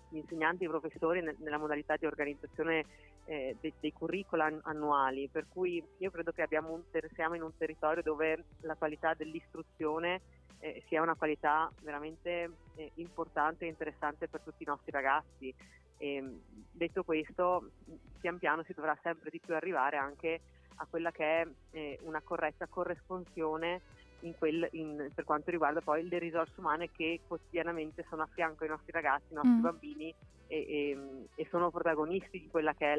gli 0.09 0.17
insegnanti, 0.17 0.63
i 0.63 0.67
professori 0.67 1.21
ne- 1.21 1.35
nella 1.37 1.59
modalità 1.59 1.95
di 1.95 2.07
organizzazione 2.07 2.85
eh, 3.25 3.55
dei, 3.61 3.71
dei 3.79 3.93
curricula 3.93 4.51
annuali, 4.63 5.29
per 5.29 5.45
cui 5.47 5.83
io 5.97 6.09
credo 6.09 6.31
che 6.31 6.47
un, 6.49 6.81
siamo 7.13 7.35
in 7.35 7.43
un 7.43 7.55
territorio 7.55 8.01
dove 8.01 8.45
la 8.61 8.75
qualità 8.75 9.13
dell'istruzione 9.13 10.21
eh, 10.59 10.83
sia 10.87 11.03
una 11.03 11.15
qualità 11.15 11.71
veramente 11.83 12.49
eh, 12.75 12.91
importante 12.95 13.65
e 13.65 13.69
interessante 13.69 14.27
per 14.27 14.41
tutti 14.41 14.63
i 14.63 14.65
nostri 14.65 14.91
ragazzi. 14.91 15.53
E, 15.99 16.41
detto 16.71 17.03
questo, 17.03 17.71
pian 18.19 18.39
piano 18.39 18.63
si 18.63 18.73
dovrà 18.73 18.97
sempre 19.03 19.29
di 19.29 19.39
più 19.39 19.53
arrivare 19.53 19.97
anche 19.97 20.41
a 20.75 20.87
quella 20.89 21.11
che 21.11 21.41
è 21.41 21.47
eh, 21.71 21.99
una 22.03 22.21
corretta 22.21 22.67
corresponsione 22.67 23.81
in 24.21 24.33
quel, 24.37 24.67
in, 24.71 25.11
per 25.13 25.23
quanto 25.23 25.51
riguarda 25.51 25.81
poi 25.81 26.07
le 26.07 26.19
risorse 26.19 26.53
umane 26.57 26.89
che 26.91 27.21
quotidianamente 27.27 28.05
sono 28.09 28.23
a 28.23 28.29
fianco 28.33 28.63
ai 28.63 28.69
nostri 28.69 28.91
ragazzi, 28.91 29.25
ai 29.29 29.35
nostri 29.35 29.51
mm. 29.51 29.61
bambini 29.61 30.13
e, 30.47 30.57
e, 30.57 31.27
e, 31.35 31.47
sono 31.49 31.69
protagonisti 31.69 32.39
di 32.39 32.47
quella 32.49 32.73
che 32.73 32.93
è 32.93 32.97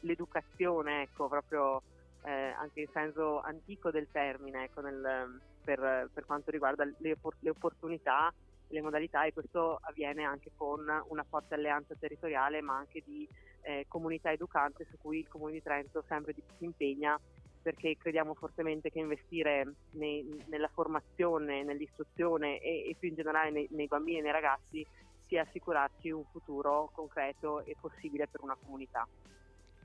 l'educazione, 0.00 1.02
ecco, 1.02 1.28
proprio 1.28 1.82
eh, 2.24 2.54
anche 2.58 2.80
in 2.80 2.88
senso 2.92 3.40
antico 3.40 3.90
del 3.90 4.08
termine, 4.10 4.64
ecco, 4.64 4.80
nel, 4.80 5.40
per, 5.62 6.10
per, 6.12 6.26
quanto 6.26 6.50
riguarda 6.50 6.84
le, 6.84 7.16
le 7.38 7.50
opportunità 7.50 8.32
le 8.70 8.80
modalità 8.80 9.24
e 9.24 9.32
questo 9.32 9.78
avviene 9.82 10.24
anche 10.24 10.50
con 10.56 10.86
una 11.08 11.24
forte 11.28 11.54
alleanza 11.54 11.94
territoriale 11.94 12.60
ma 12.60 12.76
anche 12.76 13.02
di 13.04 13.28
eh, 13.62 13.84
comunità 13.88 14.32
educante 14.32 14.86
su 14.90 14.96
cui 14.98 15.18
il 15.18 15.28
Comune 15.28 15.52
di 15.52 15.62
Trento 15.62 16.02
sempre 16.08 16.32
di 16.32 16.40
più 16.40 16.54
si 16.58 16.64
impegna 16.64 17.20
perché 17.62 17.96
crediamo 17.98 18.34
fortemente 18.34 18.90
che 18.90 19.00
investire 19.00 19.74
nei, 19.92 20.42
nella 20.46 20.70
formazione, 20.72 21.62
nell'istruzione 21.62 22.58
e, 22.60 22.88
e 22.88 22.96
più 22.98 23.08
in 23.08 23.14
generale 23.14 23.50
nei, 23.50 23.68
nei, 23.72 23.86
bambini 23.86 24.18
e 24.18 24.22
nei 24.22 24.32
ragazzi 24.32 24.86
sia 25.26 25.42
assicurarci 25.42 26.10
un 26.10 26.24
futuro 26.32 26.90
concreto 26.94 27.64
e 27.64 27.76
possibile 27.78 28.26
per 28.28 28.42
una 28.42 28.56
comunità. 28.60 29.06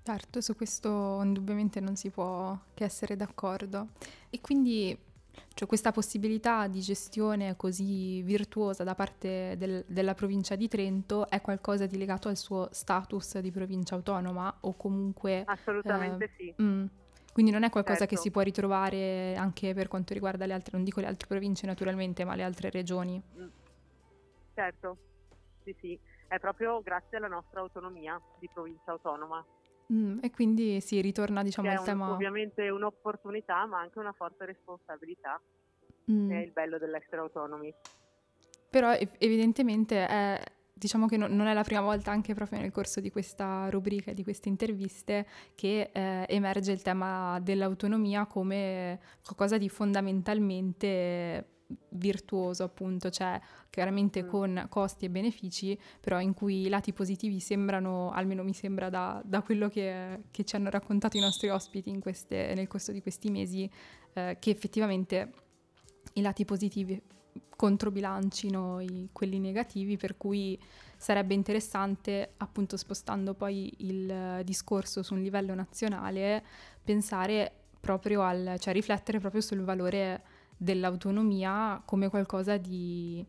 Certo, 0.04 0.40
su 0.40 0.56
questo 0.56 1.22
indubbiamente 1.24 1.80
non 1.80 1.96
si 1.96 2.10
può 2.10 2.58
che 2.74 2.84
essere 2.84 3.16
d'accordo. 3.16 3.90
E 4.30 4.40
quindi 4.40 4.98
cioè, 5.54 5.68
questa 5.68 5.92
possibilità 5.92 6.68
di 6.68 6.82
gestione 6.82 7.56
così 7.56 8.22
virtuosa 8.24 8.84
da 8.84 8.96
parte 8.96 9.56
del, 9.58 9.84
della 9.88 10.14
provincia 10.14 10.56
di 10.56 10.68
Trento 10.68 11.30
è 11.30 11.42
qualcosa 11.42 11.86
di 11.86 11.98
legato 11.98 12.28
al 12.28 12.38
suo 12.38 12.68
status 12.72 13.40
di 13.40 13.52
provincia 13.52 13.96
autonoma 13.96 14.54
o 14.62 14.74
comunque... 14.76 15.44
Assolutamente 15.46 16.26
eh, 16.26 16.30
sì. 16.38 16.62
Mh, 16.62 16.90
quindi 17.36 17.52
non 17.52 17.64
è 17.64 17.70
qualcosa 17.70 18.00
certo. 18.00 18.16
che 18.16 18.22
si 18.22 18.32
può 18.32 18.42
ritrovare 18.42 19.36
anche 19.36 19.74
per 19.74 19.90
quanto 19.90 20.14
riguarda 20.14 20.46
le 20.46 20.54
altre, 20.54 20.72
non 20.74 20.86
dico 20.86 21.02
le 21.02 21.08
altre 21.08 21.28
province 21.28 21.66
naturalmente, 21.66 22.24
ma 22.24 22.34
le 22.36 22.44
altre 22.44 22.70
regioni. 22.70 23.22
Mm. 23.38 23.48
Certo, 24.54 24.98
sì 25.64 25.76
sì, 25.82 26.00
è 26.28 26.40
proprio 26.40 26.82
grazie 26.82 27.18
alla 27.18 27.28
nostra 27.28 27.60
autonomia 27.60 28.18
di 28.40 28.50
provincia 28.54 28.92
autonoma. 28.92 29.46
Mm, 29.94 30.20
e 30.22 30.32
quindi 30.32 30.82
si 30.82 31.00
ritorna 31.02 31.44
diciamo 31.44 31.70
al 31.70 31.78
un, 31.80 31.84
tema... 31.84 32.12
Ovviamente 32.12 32.70
un'opportunità 32.70 33.66
ma 33.66 33.80
anche 33.80 34.00
una 34.00 34.14
forte 34.14 34.46
responsabilità, 34.46 35.40
mm. 36.12 36.32
è 36.32 36.38
il 36.38 36.52
bello 36.52 36.78
dell'essere 36.78 37.18
autonomi. 37.18 37.74
Però 38.70 38.92
evidentemente 39.20 40.08
è, 40.08 40.42
diciamo 40.74 41.08
che 41.08 41.18
no, 41.18 41.28
non 41.28 41.48
è 41.48 41.54
la 41.54 41.64
prima 41.64 41.82
volta 41.82 42.12
anche 42.12 42.34
proprio 42.34 42.60
nel 42.60 42.72
corso 42.72 43.00
di 43.00 43.10
questa 43.10 43.70
rubrica, 43.70 44.12
di 44.12 44.24
queste 44.24 44.50
interviste, 44.50 45.26
che 45.56 45.92
eh, 45.94 46.26
emerge 46.28 46.72
il 46.72 46.82
tema 46.82 47.40
dell'autonomia 47.40 48.26
come 48.26 49.00
qualcosa 49.24 49.58
di 49.58 49.70
fondamentalmente 49.70 51.55
virtuoso 51.90 52.64
appunto, 52.64 53.10
cioè 53.10 53.40
chiaramente 53.70 54.24
mm. 54.24 54.28
con 54.28 54.66
costi 54.70 55.06
e 55.06 55.10
benefici, 55.10 55.78
però 56.00 56.20
in 56.20 56.34
cui 56.34 56.66
i 56.66 56.70
lati 56.70 56.94
positivi 56.94 57.40
sembrano, 57.40 58.12
almeno 58.12 58.44
mi 58.44 58.54
sembra 58.54 58.90
da, 58.90 59.22
da 59.26 59.42
quello 59.42 59.70
che, 59.70 60.24
che, 60.32 60.44
ci 60.44 60.56
hanno 60.56 60.70
raccontato 60.70 61.18
i 61.18 61.22
nostri 61.22 61.50
ospiti 61.50 61.98
queste, 62.00 62.54
nel 62.56 62.68
corso 62.68 62.92
di 62.92 63.02
questi 63.02 63.30
mesi, 63.30 63.70
eh, 64.14 64.38
che 64.40 64.50
effettivamente 64.50 65.32
i 66.14 66.22
lati 66.22 66.46
positivi 66.46 67.02
controbilancino 67.56 68.80
i, 68.82 69.10
quelli 69.12 69.40
negativi, 69.40 69.98
per 69.98 70.18
cui 70.18 70.60
sarebbe 70.98 71.34
interessante, 71.34 72.34
appunto 72.38 72.78
spostando 72.78 73.34
poi 73.34 73.74
il 73.80 74.42
discorso 74.44 75.04
su 75.04 75.14
un 75.14 75.22
livello 75.22 75.54
nazionale, 75.54 76.44
pensare 76.84 77.52
proprio 77.80 78.24
al, 78.24 78.56
cioè 78.60 78.74
riflettere 78.74 79.20
proprio 79.20 79.42
sul 79.42 79.62
valore 79.62 80.24
dell'autonomia 80.58 81.82
come 81.86 82.10
qualcosa 82.10 82.58
di, 82.58 83.26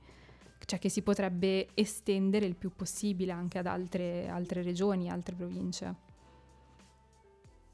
cioè 0.64 0.78
che 0.78 0.88
si 0.88 1.02
potrebbe 1.02 1.68
estendere 1.74 2.46
il 2.46 2.56
più 2.56 2.70
possibile 2.74 3.32
anche 3.32 3.58
ad 3.58 3.66
altre, 3.66 4.28
altre 4.28 4.62
regioni, 4.62 5.10
altre 5.10 5.34
province. 5.34 5.94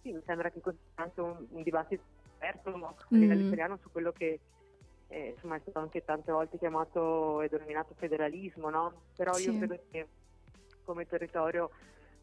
Sì, 0.03 0.13
mi 0.13 0.21
sembra 0.27 0.51
che 0.51 0.61
questo 0.61 0.81
sia 0.95 1.05
anche 1.05 1.21
un, 1.21 1.47
un 1.51 1.63
dibattito 1.63 2.03
aperto 2.37 2.71
a 2.71 2.95
livello 3.11 3.45
mm. 3.45 3.47
italiano 3.47 3.79
su 3.81 3.91
quello 3.93 4.11
che 4.11 4.41
eh, 5.09 5.33
insomma, 5.35 5.57
è 5.57 5.61
stato 5.61 5.79
anche 5.79 6.05
tante 6.05 6.33
volte 6.33 6.59
chiamato 6.59 7.41
e 7.43 7.49
denominato 7.49 7.95
federalismo, 7.95 8.71
no? 8.71 9.03
Però 9.15 9.33
sì. 9.35 9.51
io 9.51 9.59
credo 9.59 9.79
che 9.91 10.09
come 10.85 11.07
territorio 11.07 11.71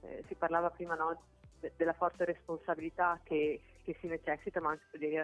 eh, 0.02 0.24
si 0.28 0.36
parlava 0.36 0.70
prima 0.72 0.96
no, 0.96 1.22
de- 1.60 1.72
della 1.78 1.94
forte 1.94 2.26
responsabilità 2.26 3.20
che, 3.24 3.62
che, 3.84 3.96
si 4.00 4.08
necessita, 4.08 4.60
ma 4.60 4.72
anche 4.72 4.98
di 4.98 5.16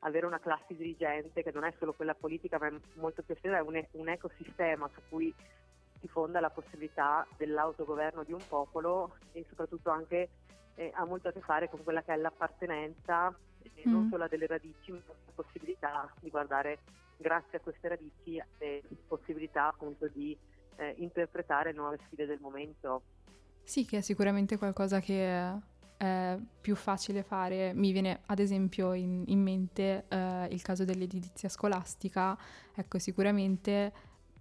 avere 0.00 0.26
una 0.26 0.40
classe 0.40 0.74
dirigente 0.74 1.42
che 1.42 1.50
non 1.52 1.64
è 1.64 1.72
solo 1.78 1.92
quella 1.92 2.14
politica, 2.14 2.58
ma 2.58 2.68
è 2.68 2.72
molto 2.94 3.22
più 3.22 3.34
estesa, 3.34 3.58
è 3.58 3.60
un, 3.60 3.82
un 3.92 4.08
ecosistema 4.08 4.88
su 4.94 5.00
cui 5.08 5.34
si 6.00 6.08
fonda 6.08 6.40
la 6.40 6.50
possibilità 6.50 7.26
dell'autogoverno 7.36 8.24
di 8.24 8.32
un 8.32 8.40
popolo 8.48 9.16
e 9.32 9.44
soprattutto 9.48 9.90
anche 9.90 10.30
eh, 10.76 10.90
ha 10.94 11.04
molto 11.04 11.28
a 11.28 11.32
che 11.32 11.40
fare 11.40 11.68
con 11.68 11.82
quella 11.82 12.02
che 12.02 12.14
è 12.14 12.16
l'appartenenza 12.16 13.34
eh, 13.62 13.88
mm. 13.88 13.92
non 13.92 14.08
solo 14.08 14.26
delle 14.28 14.46
radici, 14.46 14.92
ma 14.92 15.00
la 15.06 15.32
possibilità 15.34 16.10
di 16.20 16.30
guardare 16.30 16.78
grazie 17.16 17.58
a 17.58 17.60
queste 17.60 17.88
radici 17.88 18.42
le 18.58 18.82
possibilità 19.06 19.66
appunto 19.66 20.08
di 20.08 20.36
eh, 20.76 20.94
interpretare 20.98 21.72
nuove 21.72 21.98
sfide 22.06 22.24
del 22.24 22.40
momento. 22.40 23.02
Sì, 23.62 23.84
che 23.84 23.98
è 23.98 24.00
sicuramente 24.00 24.56
qualcosa 24.56 25.00
che 25.00 25.58
è 26.00 26.38
più 26.62 26.76
facile 26.76 27.22
fare. 27.22 27.74
Mi 27.74 27.92
viene 27.92 28.20
ad 28.26 28.38
esempio 28.38 28.94
in, 28.94 29.24
in 29.26 29.42
mente 29.42 30.06
eh, 30.08 30.46
il 30.50 30.62
caso 30.62 30.86
dell'edilizia 30.86 31.50
scolastica, 31.50 32.38
ecco 32.74 32.98
sicuramente 32.98 33.92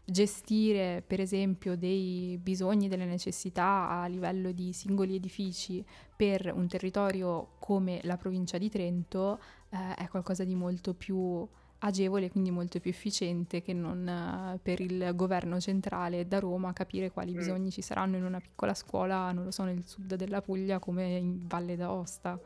gestire 0.06 1.04
per 1.06 1.20
esempio 1.20 1.76
dei 1.76 2.40
bisogni, 2.42 2.88
delle 2.88 3.06
necessità 3.06 3.90
a 3.90 4.08
livello 4.08 4.54
di 4.54 4.72
singoli 4.72 5.16
edifici 5.16 5.86
per 6.16 6.52
un 6.56 6.68
territorio 6.68 7.56
come 7.60 8.00
la 8.04 8.16
provincia 8.16 8.58
di 8.58 8.70
Trento 8.70 9.40
eh, 9.70 9.96
è 9.96 10.08
qualcosa 10.08 10.46
di 10.46 10.56
molto 10.56 10.94
più 10.94 11.46
agevole, 11.80 12.30
quindi 12.30 12.52
molto 12.52 12.80
più 12.80 12.92
efficiente 12.92 13.62
che 13.62 13.74
non 13.74 14.54
uh, 14.54 14.60
per 14.62 14.82
il 14.82 15.12
governo 15.16 15.60
centrale 15.60 16.28
da 16.28 16.40
Roma 16.40 16.74
capire 16.74 17.12
quali 17.12 17.34
mm. 17.34 17.38
bisogni 17.38 17.72
ci 17.72 17.82
saranno 17.82 18.18
in 18.18 18.24
una 18.24 18.40
piccola 18.40 18.74
scuola, 18.74 19.32
non 19.32 19.46
lo 19.46 19.52
so, 19.52 19.64
nel 19.64 19.86
sud 19.86 20.16
della 20.16 20.42
Puglia 20.42 20.80
come 20.80 21.16
in 21.16 21.48
Valle 21.48 21.76
d'Aosta. 21.76 22.40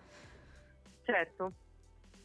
Certo. 1.04 1.52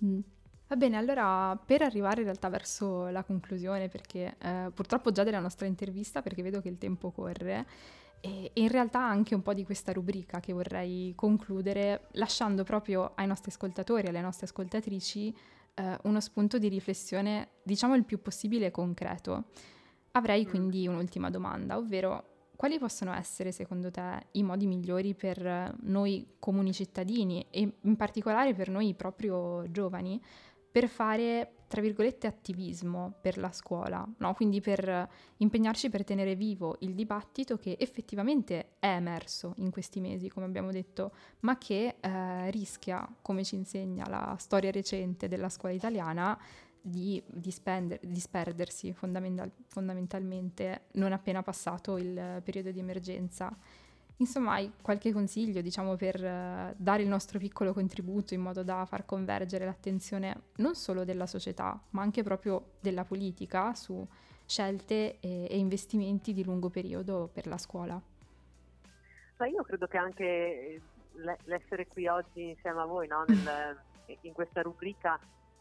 Mm. 0.05 0.21
Va 0.69 0.77
bene, 0.77 0.99
allora 0.99 1.59
per 1.65 1.81
arrivare 1.81 2.21
in 2.21 2.27
realtà 2.27 2.51
verso 2.51 3.09
la 3.09 3.25
conclusione, 3.25 3.89
perché 3.89 4.37
eh, 4.39 4.71
purtroppo 4.75 5.11
già 5.11 5.25
della 5.25 5.41
nostra 5.41 5.67
intervista, 5.67 6.21
perché 6.21 6.43
vedo 6.43 6.61
che 6.61 6.69
il 6.69 6.77
tempo 6.77 7.11
corre, 7.11 7.67
e, 8.21 8.51
e 8.53 8.61
in 8.61 8.69
realtà 8.69 9.01
anche 9.01 9.35
un 9.35 9.41
po' 9.41 9.55
di 9.55 9.65
questa 9.65 9.93
rubrica 9.93 10.41
che 10.41 10.53
vorrei 10.53 11.15
concludere 11.15 12.09
lasciando 12.13 12.65
proprio 12.65 13.13
ai 13.15 13.27
nostri 13.27 13.51
ascoltatori, 13.51 14.09
alle 14.09 14.21
nostre 14.21 14.45
ascoltatrici, 14.45 15.35
eh, 15.79 15.99
uno 16.03 16.21
spunto 16.21 16.59
di 16.59 16.69
riflessione, 16.69 17.51
diciamo 17.63 17.95
il 17.95 18.05
più 18.05 18.21
possibile 18.21 18.71
concreto. 18.71 19.45
Avrei 20.13 20.45
mm. 20.45 20.49
quindi 20.49 20.87
un'ultima 20.89 21.31
domanda, 21.31 21.77
ovvero 21.77 22.37
quali 22.57 22.79
possono 22.79 23.15
essere 23.15 23.53
secondo 23.53 23.91
te 23.91 24.27
i 24.33 24.43
modi 24.43 24.67
migliori 24.67 25.15
per 25.15 25.77
noi 25.83 26.35
comuni 26.41 26.73
cittadini 26.73 27.47
e 27.51 27.73
in 27.81 27.97
particolare 27.97 28.53
per 28.53 28.69
noi 28.69 28.95
proprio 28.95 29.71
giovani 29.71 30.21
per 30.71 30.89
fare 30.89 31.53
tra 31.69 31.81
virgolette, 31.83 32.27
attivismo 32.27 33.15
per 33.21 33.37
la 33.39 33.53
scuola, 33.53 34.07
no? 34.19 34.35
quindi 34.35 34.61
per 34.61 35.09
impegnarci 35.37 35.91
per 35.91 36.03
tenere 36.03 36.35
vivo 36.35 36.77
il 36.81 36.95
dibattito 36.95 37.59
che 37.59 37.77
effettivamente 37.79 38.71
è 38.79 38.89
emerso 38.89 39.53
in 39.59 39.71
questi 39.71 40.01
mesi, 40.01 40.29
come 40.29 40.47
abbiamo 40.47 40.71
detto, 40.73 41.13
ma 41.41 41.59
che 41.59 41.97
eh, 42.01 42.51
rischia, 42.51 43.07
come 43.23 43.45
ci 43.45 43.55
insegna 43.55 44.09
la 44.09 44.35
storia 44.39 44.71
recente 44.71 45.29
della 45.29 45.51
scuola 45.51 45.75
italiana, 45.75 46.37
di 46.81 47.23
dispender- 47.27 48.05
disperdersi 48.05 48.93
fondamental- 48.93 49.53
fondamentalmente 49.67 50.87
non 50.93 51.13
appena 51.13 51.43
passato 51.43 51.99
il 51.99 52.41
periodo 52.43 52.71
di 52.71 52.79
emergenza. 52.79 53.55
Insomma, 54.21 54.55
hai 54.55 54.73
qualche 54.83 55.13
consiglio, 55.13 55.61
diciamo, 55.61 55.95
per 55.95 56.17
uh, 56.17 56.75
dare 56.77 57.03
il 57.03 57.09
nostro 57.09 57.39
piccolo 57.39 57.73
contributo 57.73 58.35
in 58.35 58.41
modo 58.41 58.65
da 58.65 58.85
far 58.85 59.05
convergere 59.05 59.65
l'attenzione 59.65 60.43
non 60.57 60.75
solo 60.75 61.05
della 61.05 61.27
società, 61.27 61.81
ma 61.91 62.03
anche 62.03 62.25
proprio 62.25 62.73
della 62.81 63.05
politica 63.05 63.75
su 63.75 64.05
scelte 64.45 65.21
e, 65.21 65.47
e 65.49 65.59
investimenti 65.59 66.33
di 66.33 66.43
lungo 66.43 66.69
periodo 66.69 67.31
per 67.33 67.47
la 67.47 67.59
scuola? 67.59 68.01
Ma 69.37 69.47
io 69.47 69.63
credo 69.63 69.87
che 69.87 69.97
anche 69.97 70.81
l'essere 71.45 71.87
qui 71.87 72.09
oggi 72.09 72.49
insieme 72.49 72.81
a 72.81 72.87
voi 72.87 73.07
no? 73.07 73.25
Nel, 73.29 73.79
in 74.23 74.33
questa 74.33 74.63
rubrica 74.63 75.19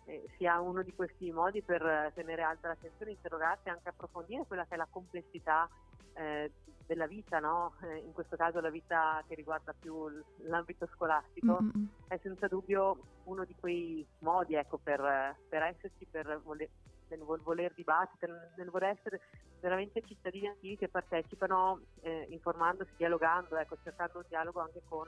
eh, 0.08 0.26
sia 0.38 0.60
uno 0.60 0.82
di 0.84 0.94
questi 0.94 1.32
modi 1.32 1.62
per 1.62 2.12
tenere 2.16 2.42
alta 2.42 2.70
l'attenzione, 2.70 3.12
interrogarsi 3.12 3.68
e 3.68 3.72
anche 3.72 3.90
approfondire 3.90 4.46
quella 4.48 4.66
che 4.66 4.76
è 4.76 4.78
la 4.78 4.88
complessità 4.90 5.70
eh, 6.14 6.52
della 6.86 7.06
vita, 7.06 7.40
no? 7.40 7.74
eh, 7.84 7.98
in 7.98 8.14
questo 8.14 8.38
caso 8.38 8.62
la 8.62 8.70
vita 8.70 9.22
che 9.28 9.36
riguarda 9.36 9.76
più 9.78 10.10
l'ambito 10.44 10.88
scolastico, 10.94 11.60
mm-hmm. 11.62 11.86
è 12.08 12.18
senza 12.22 12.48
dubbio 12.48 12.98
uno 13.26 13.44
di 13.44 13.54
quei 13.60 14.06
modi 14.20 14.56
ecco, 14.56 14.78
per, 14.78 15.36
per, 15.50 15.64
esserci, 15.64 16.08
per 16.10 16.40
voler, 16.44 16.70
nel 17.10 17.20
voler 17.20 17.74
dibattere, 17.74 18.54
nel 18.56 18.70
voler 18.70 18.98
essere 18.98 19.22
veramente 19.60 20.02
cittadini 20.06 20.48
attivi 20.48 20.78
che 20.78 20.88
partecipano 20.88 21.82
eh, 22.02 22.28
informandosi, 22.30 22.92
dialogando, 22.96 23.58
ecco, 23.58 23.76
cercando 23.84 24.20
un 24.20 24.26
dialogo 24.30 24.62
anche 24.62 24.82
con 24.88 25.08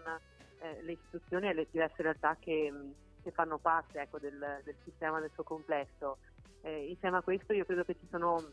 eh, 0.60 0.84
le 0.84 0.92
istituzioni 0.92 1.48
e 1.48 1.54
le 1.54 1.68
diverse 1.72 2.02
realtà 2.02 2.36
che, 2.38 2.74
che 3.30 3.32
fanno 3.32 3.58
parte 3.58 4.02
ecco, 4.02 4.20
del, 4.20 4.62
del, 4.63 4.76
sistema 4.84 5.20
nel 5.20 5.32
suo 5.34 5.44
complesso. 5.44 6.18
Eh, 6.62 6.88
insieme 6.89 7.18
a 7.18 7.22
questo 7.22 7.54
io 7.54 7.63
credo 7.63 7.84
che 7.86 7.96
ci 7.96 8.08
sono 8.10 8.44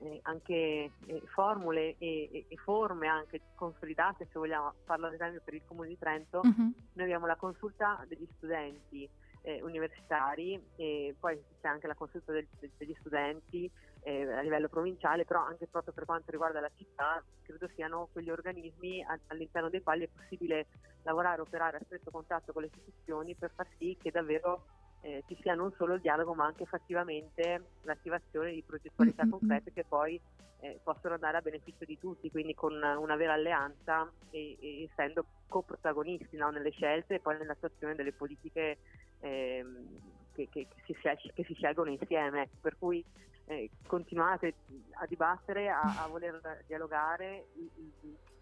eh, 0.00 0.20
anche 0.22 0.90
eh, 1.06 1.22
formule 1.26 1.96
e, 1.98 2.46
e, 2.48 2.56
forme 2.56 3.08
anche 3.08 3.40
consolidate, 3.54 4.26
se 4.30 4.38
vogliamo, 4.38 4.74
parlo 4.84 5.06
ad 5.06 5.14
esempio 5.14 5.40
per 5.44 5.54
il 5.54 5.62
Comune 5.66 5.88
di 5.88 5.98
Trento, 5.98 6.40
uh-huh. 6.44 6.72
noi 6.92 7.04
abbiamo 7.04 7.26
la 7.26 7.36
consulta 7.36 8.04
degli 8.06 8.28
studenti 8.36 9.08
eh, 9.42 9.60
universitari 9.62 10.62
e 10.76 11.14
poi 11.18 11.42
c'è 11.60 11.68
anche 11.68 11.86
la 11.86 11.94
consulta 11.94 12.32
del, 12.32 12.46
degli 12.76 12.94
studenti 13.00 13.70
eh, 14.04 14.30
a 14.30 14.40
livello 14.42 14.68
provinciale, 14.68 15.24
però 15.24 15.44
anche 15.44 15.66
proprio 15.66 15.92
per 15.92 16.04
quanto 16.04 16.30
riguarda 16.30 16.60
la 16.60 16.70
città, 16.76 17.22
credo 17.42 17.68
siano 17.74 18.08
quegli 18.12 18.30
organismi 18.30 19.04
all'interno 19.28 19.70
dei 19.70 19.82
quali 19.82 20.04
è 20.04 20.08
possibile 20.08 20.66
lavorare, 21.02 21.40
operare 21.40 21.78
a 21.78 21.84
stretto 21.84 22.10
contatto 22.10 22.52
con 22.52 22.62
le 22.62 22.68
istituzioni 22.72 23.34
per 23.34 23.50
far 23.54 23.66
sì 23.78 23.96
che 24.00 24.10
davvero 24.10 24.66
eh, 25.00 25.22
ci 25.26 25.36
sia 25.40 25.54
non 25.54 25.72
solo 25.76 25.94
il 25.94 26.00
dialogo 26.00 26.34
ma 26.34 26.46
anche 26.46 26.64
fattivamente 26.64 27.62
l'attivazione 27.82 28.52
di 28.52 28.62
progettualità 28.62 29.22
mm-hmm. 29.22 29.32
concrete 29.32 29.72
che 29.72 29.84
poi 29.84 30.20
eh, 30.60 30.80
possono 30.82 31.14
andare 31.14 31.36
a 31.36 31.42
beneficio 31.42 31.84
di 31.84 31.98
tutti, 31.98 32.30
quindi 32.30 32.54
con 32.54 32.72
una 32.74 33.16
vera 33.16 33.34
alleanza 33.34 34.10
e, 34.30 34.56
e 34.60 34.88
essendo 34.90 35.26
coprotagonisti 35.48 36.36
no, 36.36 36.50
nelle 36.50 36.70
scelte 36.70 37.16
e 37.16 37.20
poi 37.20 37.36
nell'attuazione 37.36 37.94
delle 37.94 38.12
politiche 38.12 38.78
ehm, 39.20 39.86
che, 40.32 40.48
che, 40.50 40.66
che, 40.68 40.82
si 40.86 40.94
che, 41.34 41.44
si 41.44 41.54
scelgono 41.54 41.90
insieme. 41.90 42.48
Per 42.60 42.76
cui 42.78 43.04
eh, 43.46 43.70
continuate 43.86 44.54
a 44.92 45.06
dibattere, 45.06 45.68
a, 45.68 46.02
a 46.02 46.06
voler 46.08 46.64
dialogare. 46.66 47.46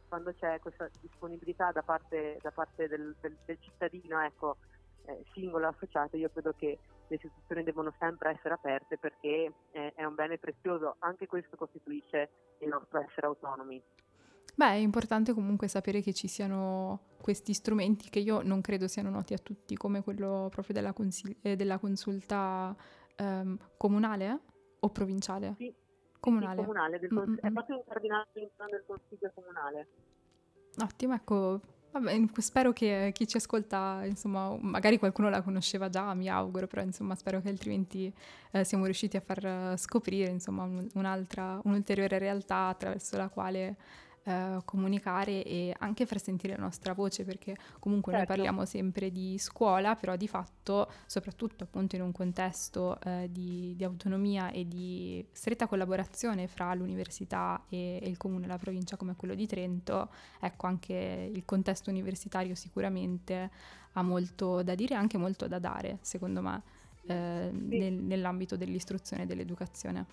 Quando 0.08 0.34
c'è 0.34 0.58
questa 0.60 0.90
disponibilità 1.00 1.72
da 1.72 1.82
parte, 1.82 2.38
da 2.42 2.50
parte 2.50 2.86
del, 2.86 3.16
del, 3.20 3.36
del 3.46 3.58
cittadino, 3.60 4.20
ecco, 4.20 4.58
eh, 5.06 5.24
singolo 5.32 5.68
associato, 5.68 6.16
io 6.16 6.30
credo 6.30 6.52
che 6.52 6.78
le 7.08 7.16
istituzioni 7.16 7.62
devono 7.62 7.94
sempre 7.98 8.30
essere 8.30 8.54
aperte 8.54 8.98
perché 8.98 9.52
eh, 9.70 9.92
è 9.94 10.04
un 10.04 10.14
bene 10.14 10.38
prezioso, 10.38 10.96
anche 10.98 11.26
questo 11.26 11.56
costituisce 11.56 12.30
il 12.58 12.68
nostro 12.68 13.00
essere 13.00 13.26
autonomi. 13.26 13.82
Beh, 14.54 14.72
è 14.72 14.74
importante 14.74 15.32
comunque 15.32 15.66
sapere 15.66 16.02
che 16.02 16.12
ci 16.12 16.28
siano 16.28 17.14
questi 17.22 17.54
strumenti 17.54 18.10
che 18.10 18.18
io 18.18 18.42
non 18.42 18.60
credo 18.60 18.86
siano 18.86 19.08
noti 19.08 19.32
a 19.32 19.38
tutti, 19.38 19.76
come 19.76 20.02
quello 20.02 20.48
proprio 20.50 20.74
della, 20.74 20.92
consil- 20.92 21.38
eh, 21.40 21.56
della 21.56 21.78
consulta 21.78 22.76
ehm, 23.16 23.56
comunale 23.78 24.40
o 24.84 24.88
provinciale? 24.90 25.54
Sì, 25.58 25.74
comunale. 26.20 26.60
Sì, 26.60 26.66
comunale 26.66 26.98
del 26.98 27.08
cons- 27.08 27.40
è 27.40 27.50
proprio 27.50 27.76
incardinato 27.76 28.28
all'interno 28.34 28.70
del 28.70 28.84
consiglio 28.86 29.30
comunale. 29.34 29.88
Ottimo, 30.78 31.14
ecco, 31.14 31.60
Vabbè, 31.92 32.18
spero 32.38 32.72
che 32.72 33.10
chi 33.12 33.28
ci 33.28 33.36
ascolta, 33.36 34.00
insomma, 34.06 34.56
magari 34.62 34.98
qualcuno 34.98 35.28
la 35.28 35.42
conosceva 35.42 35.90
già, 35.90 36.14
mi 36.14 36.26
auguro, 36.26 36.66
però 36.66 36.80
insomma 36.80 37.14
spero 37.14 37.42
che 37.42 37.50
altrimenti 37.50 38.10
eh, 38.52 38.64
siamo 38.64 38.86
riusciti 38.86 39.18
a 39.18 39.20
far 39.20 39.74
scoprire, 39.76 40.30
insomma, 40.30 40.62
un, 40.62 40.88
un'altra, 40.94 41.60
un'ulteriore 41.64 42.18
realtà 42.18 42.68
attraverso 42.68 43.18
la 43.18 43.28
quale 43.28 43.76
eh, 44.24 44.60
comunicare 44.64 45.42
e 45.42 45.74
anche 45.78 46.06
far 46.06 46.20
sentire 46.20 46.54
la 46.54 46.62
nostra 46.62 46.92
voce 46.92 47.24
perché 47.24 47.56
comunque 47.80 48.12
certo. 48.12 48.28
noi 48.28 48.36
parliamo 48.36 48.64
sempre 48.64 49.10
di 49.10 49.36
scuola 49.38 49.96
però 49.96 50.14
di 50.14 50.28
fatto 50.28 50.90
soprattutto 51.06 51.64
appunto 51.64 51.96
in 51.96 52.02
un 52.02 52.12
contesto 52.12 53.00
eh, 53.00 53.28
di, 53.32 53.74
di, 53.76 53.82
autonomia 53.82 54.50
e 54.50 54.68
di 54.68 55.26
stretta 55.32 55.66
collaborazione 55.66 56.46
fra 56.46 56.72
l'università 56.74 57.64
e, 57.68 57.98
e 58.00 58.08
il 58.08 58.16
comune, 58.16 58.46
la 58.46 58.58
provincia 58.58 58.96
come 58.96 59.16
quello 59.16 59.34
di 59.34 59.46
Trento 59.46 60.10
ecco 60.38 60.68
anche 60.68 61.30
il 61.32 61.44
contesto 61.44 61.90
universitario 61.90 62.54
sicuramente 62.54 63.50
ha 63.94 64.02
molto 64.02 64.62
da 64.62 64.76
dire 64.76 64.94
e 64.94 64.98
anche 64.98 65.18
molto 65.18 65.48
da 65.48 65.58
dare 65.58 65.98
secondo 66.00 66.42
me 66.42 66.62
eh, 67.06 67.50
sì. 67.50 67.78
nel, 67.78 67.94
nell'ambito 67.94 68.56
dell'istruzione 68.56 69.24
e 69.24 69.26
dell'educazione 69.26 70.06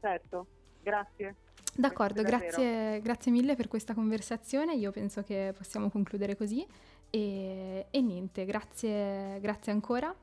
certo 0.00 0.46
grazie 0.82 1.45
D'accordo, 1.76 2.22
grazie, 2.22 3.00
grazie, 3.02 3.30
mille 3.30 3.54
per 3.54 3.68
questa 3.68 3.94
conversazione, 3.94 4.74
io 4.74 4.90
penso 4.90 5.22
che 5.22 5.52
possiamo 5.56 5.90
concludere 5.90 6.36
così 6.36 6.66
e, 7.10 7.86
e 7.90 8.00
niente, 8.00 8.44
grazie, 8.44 9.38
grazie 9.40 9.72
ancora 9.72 10.14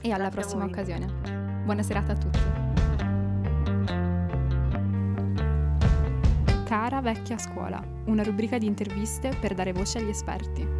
e 0.00 0.10
alla 0.12 0.28
grazie 0.28 0.40
prossima 0.40 0.64
occasione. 0.64 1.62
Buona 1.64 1.82
serata 1.82 2.12
a 2.12 2.16
tutti. 2.16 2.38
Cara 6.66 7.00
vecchia 7.00 7.38
scuola, 7.38 7.82
una 8.04 8.22
rubrica 8.22 8.58
di 8.58 8.66
interviste 8.66 9.34
per 9.40 9.54
dare 9.54 9.72
voce 9.72 9.98
agli 9.98 10.10
esperti. 10.10 10.77